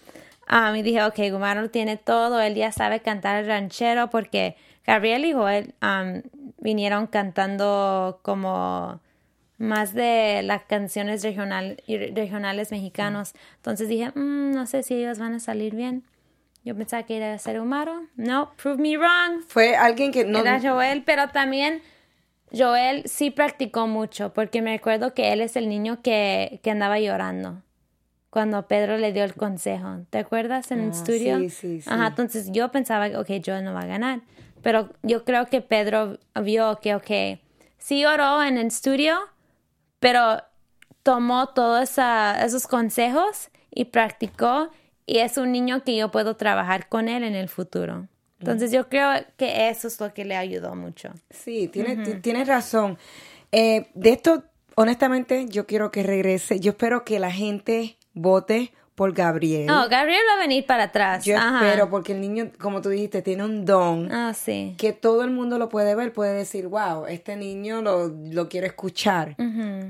Um, 0.52 0.76
y 0.76 0.84
dije, 0.84 1.02
ok, 1.04 1.18
Gumaro 1.32 1.70
tiene 1.70 1.96
todo, 1.98 2.41
él 2.41 2.54
ya 2.54 2.72
sabe 2.72 3.00
cantar 3.00 3.38
el 3.38 3.48
ranchero, 3.48 4.10
porque 4.10 4.58
Gabriel 4.86 5.26
y 5.26 5.34
Joel 5.34 5.74
um, 5.82 6.22
vinieron 6.65 7.06
cantando 7.08 8.19
como 8.23 8.99
más 9.58 9.93
de 9.93 10.41
las 10.43 10.63
canciones 10.63 11.23
regional, 11.23 11.82
regionales 11.88 12.71
mexicanos. 12.71 13.34
Entonces 13.58 13.88
dije, 13.88 14.10
"Mm, 14.15 14.51
no 14.51 14.65
sé 14.65 14.84
si 14.84 14.95
ellos 14.95 15.17
van 15.19 15.34
a 15.36 15.39
salir 15.39 15.75
bien. 15.75 16.04
Yo 16.65 16.75
pensaba 16.75 17.04
que 17.04 17.15
era 17.17 17.38
ser 17.38 17.60
Humaro. 17.62 18.08
No, 18.17 18.51
prove 18.62 18.78
me 18.82 18.97
wrong. 18.97 19.43
Fue 19.47 19.75
alguien 19.78 20.12
que 20.12 20.25
no... 20.25 20.39
Era 20.39 20.60
Joel, 20.60 21.04
pero 21.04 21.30
también 21.30 21.82
Joel 22.51 23.04
sí 23.06 23.30
practicó 23.32 23.86
mucho, 23.88 24.34
porque 24.34 24.62
me 24.63 24.71
recuerdo 24.73 25.13
que 25.13 25.32
él 25.32 25.41
es 25.41 25.56
el 25.56 25.69
niño 25.69 26.01
que, 26.01 26.60
que 26.63 26.71
andaba 26.71 26.99
llorando 26.99 27.62
cuando 28.32 28.67
Pedro 28.67 28.97
le 28.97 29.13
dio 29.13 29.23
el 29.23 29.36
consejo. 29.36 29.99
¿Te 30.10 30.17
acuerdas 30.17 30.71
en 30.71 30.80
el 30.80 30.89
Ah, 30.89 30.93
estudio? 30.93 31.38
sí, 31.38 31.49
sí, 31.51 31.82
sí. 31.82 31.89
Ajá, 31.89 32.08
entonces 32.08 32.49
yo 32.51 32.69
pensaba, 32.71 33.08
ok, 33.19 33.30
Joel 33.45 33.63
no 33.63 33.73
va 33.73 33.82
a 33.82 33.86
ganar. 33.86 34.21
Pero 34.65 34.89
yo 35.04 35.23
creo 35.25 35.45
que 35.45 35.62
Pedro 35.62 36.17
vio 36.41 36.80
que, 36.82 36.95
ok, 36.95 37.39
sí 37.78 38.01
lloró 38.01 38.41
en 38.41 38.58
el 38.58 38.65
estudio, 38.65 39.15
pero 39.99 40.41
tomó 41.04 41.49
todos 41.49 41.84
esa- 41.84 42.43
esos 42.43 42.65
consejos 42.65 43.49
y 43.69 43.86
practicó 43.86 44.71
y 45.06 45.19
es 45.19 45.38
un 45.38 45.51
niño 45.51 45.84
que 45.84 45.95
yo 45.95 46.10
puedo 46.10 46.36
trabajar 46.36 46.89
con 46.89 47.10
él 47.10 47.23
en 47.23 47.36
el 47.36 47.47
futuro. 47.47 48.08
Entonces 48.39 48.71
yo 48.71 48.89
creo 48.89 49.12
que 49.38 49.69
eso 49.69 49.88
es 49.88 49.99
lo 49.99 50.12
que 50.15 50.25
le 50.25 50.36
ayudó 50.36 50.73
mucho. 50.73 51.10
Sí, 51.30 51.67
tienes, 51.67 52.01
ti- 52.04 52.15
tienes 52.21 52.47
razón. 52.47 52.97
Eh, 53.51 53.91
de 53.93 54.10
esto, 54.10 54.45
honestamente, 54.73 55.45
yo 55.47 55.67
quiero 55.67 55.91
que 55.91 56.01
regrese. 56.01 56.60
Yo 56.60 56.71
espero 56.71 57.06
que 57.06 57.19
la 57.19 57.32
gente 57.32 57.97
vote 58.15 58.73
por 58.96 59.14
Gabriel. 59.14 59.66
No, 59.66 59.90
Gabriel 59.90 60.22
va 60.32 60.38
a 60.38 60.40
venir 60.42 60.66
para 60.66 60.84
atrás. 60.84 61.26
Yo 61.26 61.36
Ajá. 61.38 61.66
espero, 61.68 61.90
porque 61.90 62.14
el 62.14 62.22
niño, 62.22 62.50
como 62.60 62.82
tú 62.82 62.90
dijiste, 62.90 63.22
tiene 63.22 63.44
un 63.44 63.66
don 63.66 64.10
Ah, 64.12 64.34
sí. 64.34 64.74
que 64.78 64.94
todo 64.94 65.24
el 65.24 65.32
mundo 65.32 65.60
lo 65.60 65.68
puede 65.68 65.96
ver, 65.96 66.14
puede 66.14 66.34
decir, 66.34 66.68
wow, 66.68 67.06
este 67.06 67.36
niño 67.36 67.82
lo, 67.82 68.08
lo 68.08 68.48
quiero 68.48 68.66
escuchar. 68.68 69.36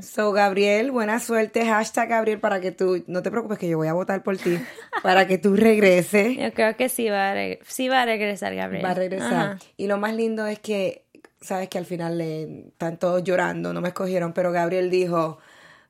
So, 0.02 0.32
Gabriel, 0.32 0.91
buena 0.91 1.20
suerte, 1.20 1.65
hashtag 1.65 2.10
Gabriel, 2.10 2.39
para 2.39 2.60
que 2.60 2.72
tú, 2.72 3.04
no 3.08 3.22
te 3.22 3.30
preocupes 3.30 3.60
que 3.60 3.70
yo 3.70 3.78
voy 3.78 3.88
a 3.88 3.94
votar 3.94 4.24
por 4.24 4.38
ti, 4.38 4.58
para 5.04 5.28
que 5.28 5.38
tú 5.38 5.56
regreses, 5.56 6.36
Yo 6.38 6.52
creo 6.54 6.76
que 6.76 6.89
sí 6.89 7.08
va 7.10 7.32
a, 7.32 7.36
reg- 7.36 7.60
sí 7.68 7.88
va 7.88 8.02
a 8.02 8.06
regresar 8.06 8.56
Gabriel. 8.56 8.84
va 8.84 8.89
a 8.89 8.96
regresar. 8.96 9.34
Ajá. 9.34 9.60
Y 9.78 9.88
lo 9.88 9.98
más 9.98 10.15
lindo 10.15 10.48
es 10.48 10.58
que, 10.60 11.06
sabes 11.41 11.70
que 11.70 11.78
al 11.78 11.86
final 11.86 12.18
le, 12.18 12.68
están 12.70 12.98
todos 12.98 13.24
llorando, 13.24 13.72
no 13.72 13.82
me 13.82 13.89
escogieron, 13.89 14.34
pero 14.34 14.52
Gabriel 14.52 14.89
dijo, 14.89 15.38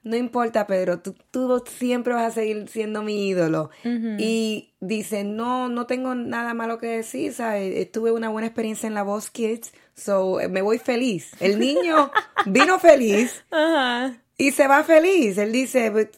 no 0.05 0.15
importa, 0.15 0.65
Pedro, 0.67 0.99
tú, 0.99 1.15
tú 1.31 1.61
siempre 1.67 2.13
vas 2.13 2.27
a 2.27 2.31
seguir 2.31 2.67
siendo 2.69 3.01
mi 3.03 3.27
ídolo. 3.27 3.69
Y 3.83 4.73
dice, 4.79 5.23
no, 5.25 5.67
no 5.67 5.85
tengo 5.87 6.15
nada 6.15 6.53
malo 6.53 6.77
que 6.77 6.87
decir, 6.87 7.33
¿sabes? 7.33 7.91
Tuve 7.91 8.11
una 8.11 8.29
buena 8.29 8.47
experiencia 8.47 8.87
en 8.87 8.93
la 8.93 9.03
Voz 9.03 9.29
Kids, 9.29 9.73
so 9.95 10.39
eh, 10.39 10.47
me 10.47 10.61
voy 10.61 10.77
feliz. 10.77 11.31
El 11.39 11.59
niño 11.59 12.11
vino 12.45 12.79
feliz 12.79 13.43
y 14.37 14.51
se 14.51 14.67
va 14.67 14.83
feliz. 14.83 15.37
Él 15.37 15.51
dice, 15.51 15.89
"But- 15.89 16.15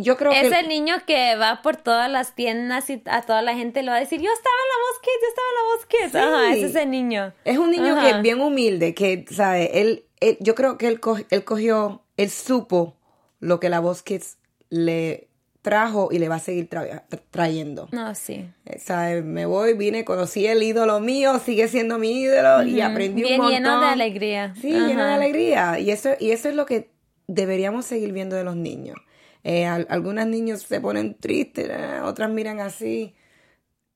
yo 0.00 0.16
creo 0.16 0.30
Es 0.32 0.48
que... 0.52 0.60
el 0.60 0.68
niño 0.68 0.94
que 1.06 1.34
va 1.36 1.60
por 1.60 1.74
todas 1.76 2.08
las 2.10 2.34
tiendas 2.36 2.88
y 2.88 3.02
a 3.06 3.22
toda 3.22 3.42
la 3.42 3.54
gente 3.54 3.82
le 3.82 3.90
va 3.90 3.96
a 3.96 4.00
decir, 4.00 4.20
yo 4.20 4.30
estaba 4.32 4.54
en 4.62 4.68
la 4.70 4.78
Voz 4.86 5.00
Kids, 5.02 5.20
yo 5.22 5.28
estaba 5.28 5.48
en 5.48 5.54
la 5.54 5.62
Voz 5.74 5.86
Kids. 5.86 6.14
Ajá, 6.14 6.56
ese 6.56 6.66
es 6.66 6.74
el 6.84 6.90
niño. 6.90 7.32
Es 7.44 7.58
un 7.58 7.70
niño 7.72 7.94
Ajá. 7.96 8.02
que 8.04 8.10
es 8.16 8.22
bien 8.22 8.40
humilde, 8.40 8.94
que, 8.94 9.24
¿sabes? 9.30 9.70
Él, 9.74 10.04
él- 10.20 10.38
yo 10.40 10.54
creo 10.54 10.78
que 10.78 10.86
él, 10.86 11.00
co- 11.00 11.18
él 11.30 11.44
cogió, 11.44 12.02
él 12.16 12.30
supo 12.30 12.94
lo 13.40 13.60
que 13.60 13.68
la 13.68 13.80
Voz 13.80 14.02
Kids 14.02 14.38
le 14.70 15.28
trajo 15.62 16.08
y 16.12 16.18
le 16.18 16.28
va 16.28 16.36
a 16.36 16.40
seguir 16.40 16.68
tra- 16.70 17.06
tra- 17.08 17.20
trayendo. 17.30 17.88
No, 17.92 18.14
sí. 18.14 18.48
Eh, 18.64 18.78
¿Sabes? 18.78 19.24
Me 19.24 19.44
voy, 19.44 19.74
vine, 19.74 20.04
conocí 20.04 20.46
el 20.46 20.62
ídolo 20.62 21.00
mío, 21.00 21.38
sigue 21.44 21.68
siendo 21.68 21.98
mi 21.98 22.22
ídolo 22.22 22.62
y 22.62 22.80
aprendí 22.80 23.22
Bien 23.22 23.40
un 23.40 23.46
montón. 23.48 23.62
lleno 23.64 23.80
de 23.80 23.86
alegría. 23.86 24.54
Sí, 24.60 24.70
lleno 24.72 25.04
de 25.04 25.12
alegría. 25.12 25.78
Y 25.78 25.90
eso, 25.90 26.10
y 26.18 26.30
eso 26.30 26.48
es 26.48 26.54
lo 26.54 26.64
que 26.64 26.90
deberíamos 27.26 27.84
seguir 27.86 28.12
viendo 28.12 28.36
de 28.36 28.44
los 28.44 28.56
niños. 28.56 28.96
Eh, 29.44 29.66
al- 29.66 29.86
algunas 29.90 30.26
niños 30.26 30.62
se 30.62 30.80
ponen 30.80 31.14
tristes, 31.18 31.68
eh, 31.70 32.00
otras 32.02 32.30
miran 32.30 32.60
así. 32.60 33.14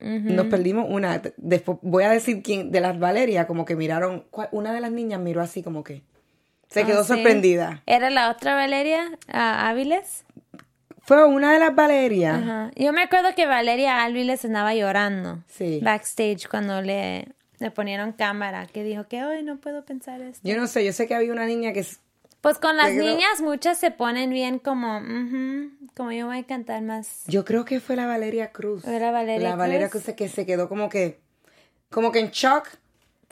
Nos 0.00 0.46
perdimos 0.46 0.86
una. 0.88 1.22
Después 1.36 1.78
voy 1.80 2.02
a 2.02 2.10
decir 2.10 2.42
quién, 2.42 2.72
de 2.72 2.80
las 2.80 2.98
Valeria, 2.98 3.46
como 3.46 3.64
que 3.64 3.76
miraron. 3.76 4.24
Una 4.50 4.72
de 4.74 4.80
las 4.80 4.90
niñas 4.90 5.20
miró 5.20 5.40
así 5.40 5.62
como 5.62 5.84
que. 5.84 6.02
Se 6.72 6.84
quedó 6.86 7.00
Ah, 7.00 7.04
sorprendida. 7.04 7.82
¿Era 7.86 8.10
la 8.10 8.30
otra 8.30 8.54
Valeria 8.54 9.10
ah, 9.28 9.68
Áviles? 9.68 10.24
Fue 11.04 11.24
una 11.26 11.52
de 11.52 11.58
las 11.58 11.74
Valeria. 11.74 12.34
Ajá. 12.36 12.70
Yo 12.76 12.92
me 12.92 13.02
acuerdo 13.02 13.34
que 13.34 13.46
Valeria 13.46 14.04
Áviles 14.04 14.44
andaba 14.44 14.74
llorando 14.74 15.42
Sí. 15.48 15.80
backstage 15.82 16.48
cuando 16.48 16.80
le, 16.80 17.28
le 17.58 17.70
ponieron 17.70 18.12
cámara, 18.12 18.66
que 18.66 18.84
dijo 18.84 19.08
que 19.08 19.24
hoy 19.24 19.42
no 19.42 19.56
puedo 19.58 19.84
pensar 19.84 20.20
esto. 20.22 20.40
Yo 20.48 20.56
no 20.56 20.66
sé, 20.66 20.84
yo 20.84 20.92
sé 20.92 21.06
que 21.06 21.14
había 21.14 21.32
una 21.32 21.46
niña 21.46 21.72
que. 21.72 21.84
Pues 22.40 22.58
con 22.58 22.76
las 22.76 22.92
niñas 22.92 23.40
muchas 23.40 23.78
se 23.78 23.90
ponen 23.92 24.30
bien 24.30 24.58
como, 24.58 25.00
como 25.96 26.10
yo 26.12 26.26
voy 26.26 26.38
a 26.38 26.44
cantar 26.44 26.82
más. 26.82 27.22
Yo 27.26 27.44
creo 27.44 27.64
que 27.64 27.78
fue 27.80 27.94
la 27.94 28.06
Valeria 28.06 28.50
Cruz. 28.50 28.84
¿Era 28.84 29.10
Valeria 29.12 29.50
La 29.50 29.56
Valeria? 29.56 29.88
Cruz 29.90 30.04
que 30.16 30.28
se 30.28 30.46
quedó 30.46 30.68
como 30.68 30.88
que. 30.88 31.20
Como 31.90 32.10
que 32.10 32.20
en 32.20 32.30
shock. 32.30 32.68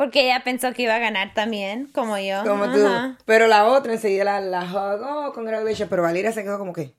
Porque 0.00 0.24
ella 0.24 0.40
pensó 0.42 0.72
que 0.72 0.84
iba 0.84 0.94
a 0.94 0.98
ganar 0.98 1.34
también, 1.34 1.90
como 1.92 2.16
yo. 2.16 2.42
Como 2.46 2.64
Ajá. 2.64 3.16
tú. 3.18 3.22
Pero 3.26 3.48
la 3.48 3.66
otra 3.66 3.92
enseguida 3.92 4.24
la, 4.24 4.40
la 4.40 4.62
hug, 4.64 5.02
oh, 5.02 5.32
congratulations. 5.34 5.90
Pero 5.90 6.02
Valeria 6.02 6.32
se 6.32 6.42
quedó 6.42 6.58
como 6.58 6.72
que. 6.72 6.94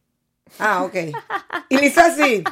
Ah, 0.59 0.83
ok. 0.83 0.93
y 1.69 1.77
le 1.77 1.87
hizo 1.87 1.99
así. 1.99 2.43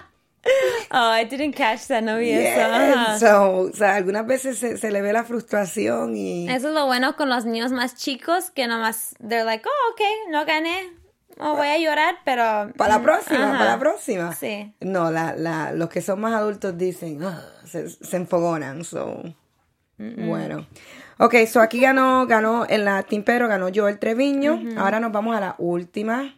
Oh, 0.89 1.15
I 1.15 1.25
didn't 1.25 1.55
catch 1.55 1.81
that, 1.89 2.01
no 2.01 2.17
vi 2.17 2.31
eso. 2.31 2.41
Yes. 2.41 2.57
Ajá. 2.57 3.19
So, 3.19 3.57
o 3.59 3.73
sea, 3.73 3.93
algunas 3.93 4.25
veces 4.25 4.57
se, 4.57 4.79
se 4.79 4.89
le 4.89 5.03
ve 5.03 5.13
la 5.13 5.23
frustración 5.23 6.17
y. 6.17 6.49
Eso 6.49 6.69
es 6.69 6.73
lo 6.73 6.87
bueno 6.87 7.15
con 7.15 7.29
los 7.29 7.45
niños 7.45 7.71
más 7.71 7.93
chicos, 7.93 8.49
que 8.49 8.65
nomás, 8.65 9.13
they're 9.19 9.43
like, 9.45 9.63
oh, 9.69 9.91
ok, 9.93 10.01
no 10.31 10.45
gané, 10.47 10.91
oh, 11.37 11.57
voy 11.57 11.67
a 11.67 11.77
llorar, 11.77 12.15
pero... 12.25 12.73
Para 12.75 12.97
la 12.97 13.03
próxima, 13.03 13.49
Ajá. 13.49 13.57
para 13.59 13.71
la 13.73 13.79
próxima. 13.79 14.33
Sí. 14.33 14.73
No, 14.79 15.11
la, 15.11 15.35
la, 15.35 15.73
los 15.73 15.89
que 15.89 16.01
son 16.01 16.19
más 16.21 16.33
adultos 16.33 16.75
dicen, 16.75 17.23
"Ah", 17.23 17.39
se, 17.65 17.87
se 17.87 18.17
enfogonan. 18.17 18.83
So. 18.83 19.21
Bueno. 19.99 20.65
Ok, 21.17 21.35
so 21.47 21.59
aquí 21.59 21.81
ganó, 21.81 22.25
ganó 22.25 22.65
en 22.69 22.85
la 22.85 23.03
Team 23.03 23.23
Pero, 23.23 23.47
ganó 23.47 23.67
Joel 23.73 23.99
Treviño. 23.99 24.59
Ahora 24.77 24.99
nos 24.99 25.11
vamos 25.11 25.35
a 25.35 25.41
la 25.41 25.55
última. 25.57 26.35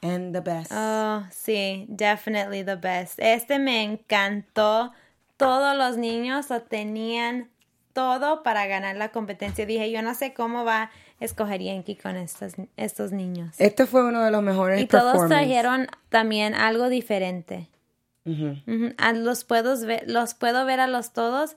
And 0.00 0.34
the 0.34 0.40
best. 0.40 0.72
Oh, 0.74 1.22
sí, 1.30 1.86
definitely 1.88 2.64
the 2.64 2.76
best. 2.76 3.18
Este 3.18 3.58
me 3.58 3.82
encantó. 3.82 4.92
Todos 5.36 5.76
los 5.76 5.96
niños 5.96 6.48
lo 6.50 6.62
tenían 6.62 7.50
todo 7.92 8.42
para 8.42 8.66
ganar 8.66 8.96
la 8.96 9.10
competencia. 9.10 9.66
Dije, 9.66 9.90
yo 9.90 10.02
no 10.02 10.14
sé 10.14 10.34
cómo 10.34 10.64
va 10.64 10.82
a 10.84 10.90
escoger 11.20 11.62
Yankee 11.62 11.96
con 11.96 12.16
estos, 12.16 12.54
estos 12.76 13.12
niños. 13.12 13.54
este 13.58 13.86
fue 13.86 14.04
uno 14.04 14.22
de 14.22 14.30
los 14.30 14.42
mejores 14.42 14.80
Y 14.80 14.86
todos 14.86 15.28
trajeron 15.28 15.86
también 16.10 16.54
algo 16.54 16.88
diferente. 16.88 17.68
Ah, 18.98 19.12
Los 19.12 19.44
puedo 19.44 19.78
ver, 19.86 20.04
los 20.06 20.34
puedo 20.34 20.64
ver 20.64 20.80
a 20.80 20.86
los 20.86 21.12
todos 21.12 21.56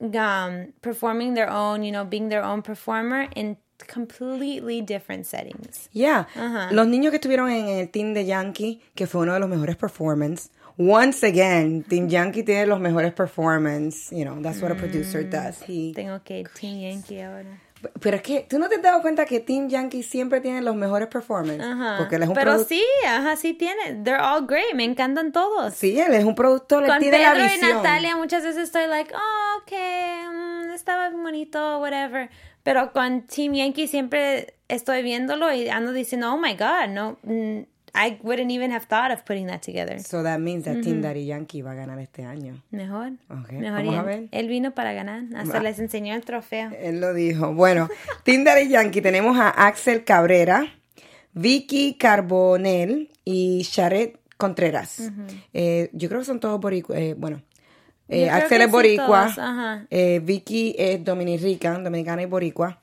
um, 0.00 0.72
performing 0.82 1.34
their 1.34 1.50
own, 1.50 1.82
you 1.82 1.92
know, 1.92 2.04
being 2.04 2.28
their 2.28 2.42
own 2.42 2.62
performer 2.62 3.28
in 3.36 3.56
completely 3.86 4.80
different 4.82 5.26
settings. 5.26 5.88
Yeah. 5.92 6.26
Ajá. 6.34 6.70
Los 6.72 6.86
niños 6.86 7.10
que 7.10 7.16
estuvieron 7.18 7.50
en 7.50 7.68
el 7.68 7.88
team 7.90 8.14
de 8.14 8.24
Yankee, 8.26 8.80
que 8.94 9.06
fue 9.06 9.22
uno 9.22 9.34
de 9.34 9.40
los 9.40 9.48
mejores 9.48 9.76
performances. 9.76 10.50
Once 10.78 11.22
again, 11.26 11.82
Team 11.84 12.08
Yankee 12.08 12.42
tiene 12.42 12.66
los 12.66 12.80
mejores 12.80 13.12
performances. 13.12 14.10
You 14.10 14.24
know, 14.24 14.40
that's 14.40 14.62
what 14.62 14.70
a 14.72 14.74
producer 14.76 15.22
Mm. 15.22 15.30
does. 15.30 15.62
He- 15.68 15.92
Tengo 15.94 16.20
que 16.24 16.40
ir 16.40 16.48
Team 16.48 16.80
Yankee 16.80 17.20
ahora. 17.20 17.60
Pero 18.00 18.16
es 18.16 18.22
que 18.22 18.46
tú 18.48 18.58
no 18.58 18.68
te 18.68 18.76
has 18.76 18.82
dado 18.82 19.00
cuenta 19.02 19.24
que 19.24 19.40
Team 19.40 19.68
Yankee 19.68 20.02
siempre 20.02 20.40
tiene 20.40 20.60
los 20.62 20.74
mejores 20.74 21.08
performances. 21.08 21.64
Ajá. 21.64 21.96
Porque 21.98 22.16
él 22.16 22.22
es 22.22 22.28
un 22.28 22.34
Pero 22.34 22.62
sí, 22.64 22.82
ajá, 23.06 23.36
sí 23.36 23.54
tiene. 23.54 24.02
They're 24.04 24.20
all 24.20 24.46
great. 24.46 24.74
Me 24.74 24.84
encantan 24.84 25.32
todos. 25.32 25.74
Sí, 25.74 25.98
él 25.98 26.12
es 26.14 26.24
un 26.24 26.34
productor, 26.34 26.84
él 26.84 26.90
Con 26.90 26.98
tiene 26.98 27.18
la 27.20 27.32
Pedro 27.32 27.46
y 27.46 27.48
visión. 27.48 27.76
Natalia 27.76 28.16
muchas 28.16 28.42
veces 28.42 28.64
estoy 28.64 28.86
like, 28.86 29.12
oh, 29.14 29.58
ok, 29.62 29.72
mm, 30.30 30.70
estaba 30.72 31.10
bonito, 31.10 31.78
whatever. 31.78 32.30
Pero 32.62 32.92
con 32.92 33.22
Team 33.22 33.54
Yankee 33.54 33.86
siempre 33.86 34.54
estoy 34.68 35.02
viéndolo 35.02 35.52
y 35.52 35.68
ando 35.68 35.92
diciendo, 35.92 36.32
oh 36.32 36.38
my 36.38 36.54
God, 36.54 36.88
no, 36.90 37.18
mm, 37.22 37.60
I 37.94 38.18
wouldn't 38.22 38.50
even 38.50 38.70
have 38.72 38.84
thought 38.86 39.10
of 39.12 39.24
putting 39.24 39.46
that 39.48 39.62
together. 39.62 39.98
So 40.00 40.22
that 40.22 40.38
means 40.40 40.64
that 40.64 40.82
Team 40.82 41.00
Daddy 41.02 41.26
Yankee 41.26 41.62
va 41.62 41.72
a 41.72 41.74
ganar 41.74 41.98
este 41.98 42.24
año. 42.24 42.62
Mejor. 42.70 43.12
Ok, 43.28 43.52
Mejor. 43.52 43.84
vamos 43.84 43.96
a 43.98 44.02
ver. 44.02 44.28
él 44.30 44.48
vino 44.48 44.72
para 44.74 44.92
ganar. 44.92 45.22
Hasta 45.34 45.54
Va. 45.58 45.62
les 45.62 45.78
enseñó 45.78 46.14
el 46.14 46.22
trofeo. 46.24 46.70
Él 46.78 47.00
lo 47.00 47.12
dijo. 47.14 47.52
Bueno, 47.54 47.88
Team 48.24 48.44
Daddy 48.44 48.68
Yankee 48.68 49.00
tenemos 49.00 49.38
a 49.38 49.48
Axel 49.50 50.04
Cabrera, 50.04 50.66
Vicky 51.32 51.94
Carbonell 51.94 53.10
y 53.24 53.62
Sharet 53.62 54.18
Contreras. 54.36 55.10
Eh, 55.52 55.90
yo 55.92 56.08
creo 56.08 56.20
que 56.20 56.26
son 56.26 56.40
todos 56.40 56.60
boricuas. 56.60 56.98
eh, 56.98 57.14
bueno, 57.16 57.42
eh, 58.08 58.28
Axel 58.28 58.62
es 58.62 58.70
boricua, 58.70 59.86
eh, 59.90 60.20
Vicky 60.24 60.74
es 60.76 61.04
dominica, 61.04 61.78
dominicana 61.78 62.22
y 62.22 62.26
boricua. 62.26 62.79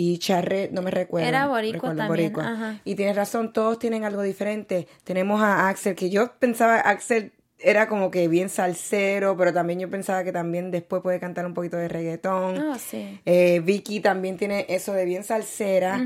Y 0.00 0.18
Charret, 0.18 0.70
no 0.70 0.80
me 0.80 0.92
recuerdo. 0.92 1.28
Era 1.28 1.48
boricua 1.48 1.72
recuerdo, 1.90 1.96
también, 1.96 2.32
boricua. 2.32 2.52
ajá. 2.52 2.80
Y 2.84 2.94
tienes 2.94 3.16
razón, 3.16 3.52
todos 3.52 3.80
tienen 3.80 4.04
algo 4.04 4.22
diferente. 4.22 4.86
Tenemos 5.02 5.42
a 5.42 5.68
Axel, 5.68 5.96
que 5.96 6.08
yo 6.08 6.34
pensaba, 6.38 6.76
Axel 6.78 7.32
era 7.58 7.88
como 7.88 8.12
que 8.12 8.28
bien 8.28 8.48
salsero, 8.48 9.36
pero 9.36 9.52
también 9.52 9.80
yo 9.80 9.90
pensaba 9.90 10.22
que 10.22 10.30
también 10.30 10.70
después 10.70 11.02
puede 11.02 11.18
cantar 11.18 11.46
un 11.46 11.52
poquito 11.54 11.76
de 11.76 11.88
reggaetón. 11.88 12.58
Oh, 12.62 12.78
sí. 12.78 13.20
Eh, 13.24 13.58
Vicky 13.64 13.98
también 13.98 14.36
tiene 14.36 14.66
eso 14.68 14.92
de 14.92 15.04
bien 15.04 15.24
salsera. 15.24 15.98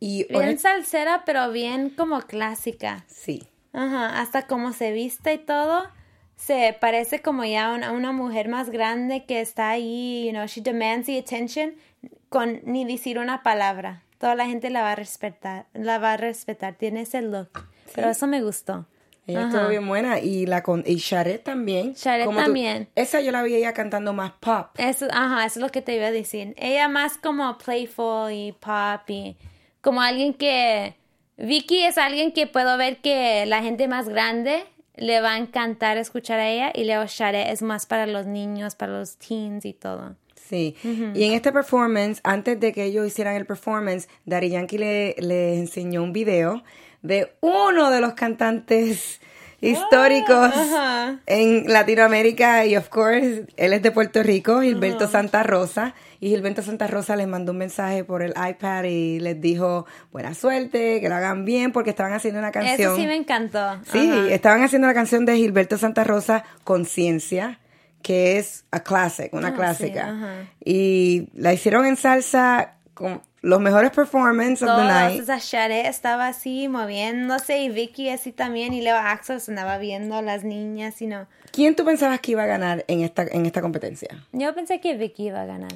Y 0.00 0.24
Bien 0.28 0.58
salsera, 0.58 1.22
pero 1.24 1.52
bien 1.52 1.90
como 1.90 2.22
clásica. 2.22 3.04
sí. 3.06 3.44
Ajá, 3.72 4.20
hasta 4.20 4.48
como 4.48 4.72
se 4.72 4.90
viste 4.90 5.34
y 5.34 5.38
todo, 5.38 5.84
se 6.34 6.76
parece 6.80 7.22
como 7.22 7.44
ya 7.44 7.72
una, 7.72 7.92
una 7.92 8.10
mujer 8.10 8.48
más 8.48 8.70
grande 8.70 9.24
que 9.26 9.40
está 9.40 9.70
ahí, 9.70 10.24
you 10.26 10.32
know, 10.32 10.44
she 10.48 10.60
demands 10.60 11.06
the 11.06 11.16
attention 11.16 11.74
con 12.30 12.60
ni 12.64 12.86
decir 12.86 13.18
una 13.18 13.42
palabra. 13.42 14.02
Toda 14.18 14.34
la 14.34 14.46
gente 14.46 14.70
la 14.70 14.80
va 14.82 14.92
a 14.92 14.96
respetar, 14.96 15.66
la 15.74 15.98
va 15.98 16.14
a 16.14 16.16
respetar, 16.16 16.74
tiene 16.76 17.02
ese 17.02 17.20
look. 17.20 17.50
Pero 17.94 18.08
eso 18.10 18.26
me 18.26 18.40
gustó. 18.42 18.86
Ella 19.26 19.46
estuvo 19.46 19.68
bien 19.68 19.86
buena. 19.86 20.18
Y 20.18 20.46
la 20.46 20.62
con 20.62 20.82
y 20.86 20.96
Sharet 20.96 21.44
también. 21.44 21.92
Sharet 21.94 22.24
Como 22.26 22.38
tú- 22.38 22.44
también. 22.46 22.88
esa 22.96 23.20
yo 23.20 23.30
la 23.32 23.42
vi 23.42 23.54
ella 23.54 23.72
cantando 23.74 24.12
más 24.12 24.32
pop. 24.40 24.68
Eso, 24.78 25.06
ajá, 25.12 25.44
eso 25.44 25.58
es 25.60 25.62
lo 25.64 25.68
que 25.70 25.82
te 25.82 25.94
iba 25.94 26.06
a 26.06 26.10
decir. 26.10 26.54
Ella 26.56 26.88
más 26.88 27.18
como 27.18 27.56
playful 27.58 28.32
y 28.32 28.52
pop 28.52 29.08
y 29.08 29.36
como 29.80 30.00
alguien 30.00 30.34
que... 30.34 30.96
Vicky 31.36 31.84
es 31.84 31.96
alguien 31.96 32.32
que 32.32 32.46
puedo 32.46 32.76
ver 32.76 32.98
que 32.98 33.46
la 33.46 33.62
gente 33.62 33.88
más 33.88 34.08
grande 34.08 34.64
le 34.96 35.20
va 35.22 35.32
a 35.32 35.38
encantar 35.38 35.96
escuchar 35.96 36.38
a 36.38 36.48
ella 36.48 36.70
y 36.74 36.84
Leo 36.84 37.06
Share 37.06 37.50
es 37.50 37.62
más 37.62 37.86
para 37.86 38.06
los 38.06 38.26
niños, 38.26 38.74
para 38.74 38.92
los 38.98 39.16
teens 39.16 39.64
y 39.64 39.72
todo. 39.72 40.16
Sí, 40.50 40.74
y 40.82 41.24
en 41.24 41.32
este 41.32 41.52
performance, 41.52 42.20
antes 42.24 42.58
de 42.58 42.72
que 42.72 42.84
ellos 42.84 43.06
hicieran 43.06 43.36
el 43.36 43.46
performance, 43.46 44.08
Daddy 44.26 44.50
Yankee 44.50 44.78
le, 44.78 45.14
le 45.18 45.56
enseñó 45.56 46.02
un 46.02 46.12
video 46.12 46.62
de 47.02 47.32
uno 47.40 47.90
de 47.90 48.00
los 48.00 48.14
cantantes 48.14 49.20
históricos 49.60 50.50
ajá. 50.54 51.20
en 51.26 51.64
Latinoamérica 51.66 52.64
y 52.66 52.76
of 52.76 52.88
course 52.88 53.46
él 53.56 53.72
es 53.72 53.82
de 53.82 53.90
Puerto 53.90 54.22
Rico, 54.22 54.60
Gilberto 54.62 55.06
Santa 55.06 55.42
Rosa 55.42 55.94
y 56.18 56.30
Gilberto 56.30 56.62
Santa 56.62 56.86
Rosa 56.86 57.16
les 57.16 57.28
mandó 57.28 57.52
un 57.52 57.58
mensaje 57.58 58.04
por 58.04 58.22
el 58.22 58.30
iPad 58.30 58.84
y 58.84 59.20
les 59.20 59.40
dijo 59.40 59.86
buena 60.12 60.34
suerte, 60.34 61.00
que 61.00 61.08
lo 61.08 61.14
hagan 61.14 61.44
bien 61.44 61.72
porque 61.72 61.90
estaban 61.90 62.12
haciendo 62.12 62.40
una 62.40 62.52
canción. 62.52 62.92
Eso 62.92 62.96
sí 62.96 63.06
me 63.06 63.16
encantó. 63.16 63.78
Sí, 63.90 64.10
estaban 64.30 64.62
haciendo 64.62 64.88
la 64.88 64.94
canción 64.94 65.24
de 65.24 65.36
Gilberto 65.36 65.78
Santa 65.78 66.04
Rosa, 66.04 66.44
Conciencia, 66.64 67.59
que 68.02 68.38
es 68.38 68.64
a 68.70 68.80
classic, 68.80 69.32
una 69.34 69.48
Ah, 69.48 69.54
clásica. 69.54 70.46
sí, 70.64 70.70
y 70.70 71.28
la 71.34 71.52
hicieron 71.52 71.84
en 71.86 71.96
salsa 71.96 72.74
con 72.94 73.22
los 73.42 73.60
mejores 73.60 73.90
performances 73.90 74.68
of 74.68 74.76
the 74.78 74.84
night. 74.84 75.22
o 75.22 75.24
sea, 75.24 75.38
Share 75.38 75.86
estaba 75.86 76.28
así 76.28 76.68
moviéndose 76.68 77.58
y 77.62 77.70
Vicky 77.70 78.10
así 78.10 78.32
también 78.32 78.74
y 78.74 78.82
luego 78.82 78.98
Axel 78.98 79.40
se 79.40 79.50
andaba 79.50 79.78
viendo 79.78 80.14
a 80.16 80.22
las 80.22 80.44
niñas 80.44 81.00
y 81.00 81.06
no. 81.06 81.26
¿Quién 81.50 81.74
tú 81.74 81.84
pensabas 81.84 82.20
que 82.20 82.32
iba 82.32 82.42
a 82.42 82.46
ganar 82.46 82.84
en 82.88 83.00
esta, 83.00 83.22
en 83.22 83.46
esta 83.46 83.62
competencia? 83.62 84.08
Yo 84.32 84.54
pensé 84.54 84.80
que 84.80 84.96
Vicky 84.96 85.28
iba 85.28 85.40
a 85.40 85.46
ganar. 85.46 85.72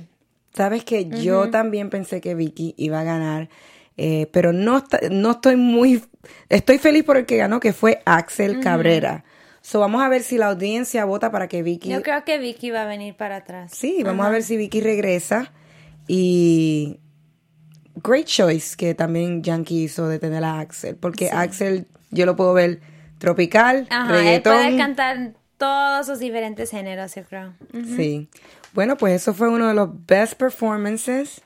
Sabes 0.55 0.85
que 0.85 1.07
yo 1.09 1.51
también 1.51 1.91
pensé 1.91 2.21
que 2.21 2.35
Vicky 2.35 2.75
iba 2.77 3.01
a 3.01 3.05
ganar, 3.05 3.49
eh, 3.97 4.29
pero 4.33 4.53
no, 4.53 4.85
no 5.11 5.31
estoy 5.33 5.57
muy... 5.57 6.05
Estoy 6.49 6.79
feliz 6.79 7.03
por 7.03 7.17
el 7.17 7.27
que 7.27 7.37
ganó, 7.39 7.59
que 7.61 7.73
fue 7.73 8.03
Axel 8.05 8.61
Cabrera. 8.61 9.25
So, 9.65 9.81
vamos 9.81 10.03
a 10.03 10.11
ver 10.11 10.23
si 10.23 10.37
la 10.37 10.49
audiencia 10.49 11.07
vota 11.07 11.31
para 11.31 11.49
que 11.49 11.63
Vicky... 11.63 11.89
Yo 11.89 12.03
creo 12.03 12.23
que 12.23 12.37
Vicky 12.37 12.71
va 12.71 12.83
a 12.83 12.85
venir 12.85 13.17
para 13.17 13.37
atrás. 13.37 13.73
Sí, 13.75 14.03
vamos 14.05 14.27
a 14.27 14.29
ver 14.29 14.43
si 14.43 14.59
Vicky 14.59 14.83
regresa. 14.83 15.53
Y 16.07 17.01
great 17.95 18.27
choice 18.27 18.77
que 18.77 18.95
también 18.95 19.43
Yankee 19.43 19.85
hizo 19.85 20.07
de 20.07 20.19
tener 20.19 20.45
a 20.45 20.59
Axel, 20.61 20.97
porque 20.97 21.31
Axel 21.31 21.87
yo 22.11 22.27
lo 22.27 22.37
puedo 22.37 22.53
ver 22.53 22.83
tropical, 23.17 23.87
Ajá, 23.89 24.13
él 24.13 24.19
reggaetón. 24.19 24.57
puede 24.57 24.77
cantar 24.77 25.33
todos 25.57 26.09
los 26.09 26.19
diferentes 26.19 26.71
géneros, 26.71 27.15
yo 27.15 27.25
creo. 27.25 27.55
Sí. 27.97 28.29
Bueno, 28.75 28.99
pues 28.99 29.15
eso 29.15 29.33
fue 29.33 29.49
uno 29.49 29.69
de 29.69 29.73
los 29.73 29.89
best 30.07 30.35
performances. 30.35 31.41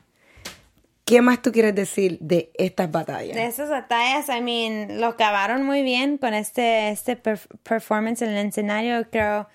¿Qué 1.09 1.23
más 1.23 1.41
tú 1.41 1.53
quieres 1.53 1.75
decir 1.75 2.19
de 2.21 2.51
estas 2.59 2.91
batallas? 2.91 3.35
De 3.35 3.47
esas 3.47 3.71
batallas, 3.71 4.29
I 4.29 4.43
mean, 4.43 5.01
lo 5.01 5.07
acabaron 5.07 5.65
muy 5.65 5.83
bien 5.83 6.19
con 6.19 6.35
este, 6.35 6.91
este 6.91 7.17
perf- 7.21 7.49
performance 7.63 8.21
en 8.21 8.29
el 8.29 8.47
escenario. 8.47 9.09
Creo 9.11 9.49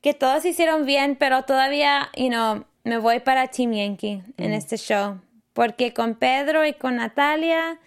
que 0.00 0.14
todos 0.14 0.42
hicieron 0.46 0.86
bien, 0.86 1.16
pero 1.16 1.42
todavía, 1.42 2.08
you 2.16 2.28
know, 2.28 2.64
me 2.84 2.96
voy 2.96 3.20
para 3.20 3.48
Team 3.48 3.72
Yankee 3.72 4.22
en 4.38 4.54
este 4.54 4.78
show. 4.78 5.20
Porque 5.52 5.92
con 5.92 6.14
Pedro 6.14 6.64
y 6.64 6.72
con 6.72 6.96
Natalia 6.96 7.78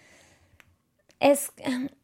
es 1.18 1.50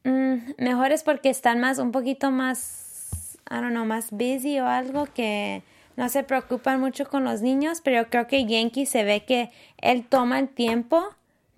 mm, 0.02 0.34
mejor 0.58 0.90
es 0.90 1.04
porque 1.04 1.30
están 1.30 1.60
más, 1.60 1.78
un 1.78 1.92
poquito 1.92 2.32
más, 2.32 3.38
I 3.48 3.54
don't 3.60 3.70
know, 3.70 3.84
más 3.84 4.10
busy 4.10 4.58
o 4.58 4.66
algo 4.66 5.06
que 5.06 5.62
no 6.00 6.08
se 6.08 6.22
preocupan 6.22 6.80
mucho 6.80 7.04
con 7.04 7.24
los 7.24 7.42
niños, 7.42 7.82
pero 7.84 8.08
creo 8.08 8.26
que 8.26 8.46
Yankee 8.46 8.86
se 8.86 9.04
ve 9.04 9.26
que 9.26 9.50
él 9.76 10.06
toma 10.08 10.38
el 10.38 10.48
tiempo 10.48 11.04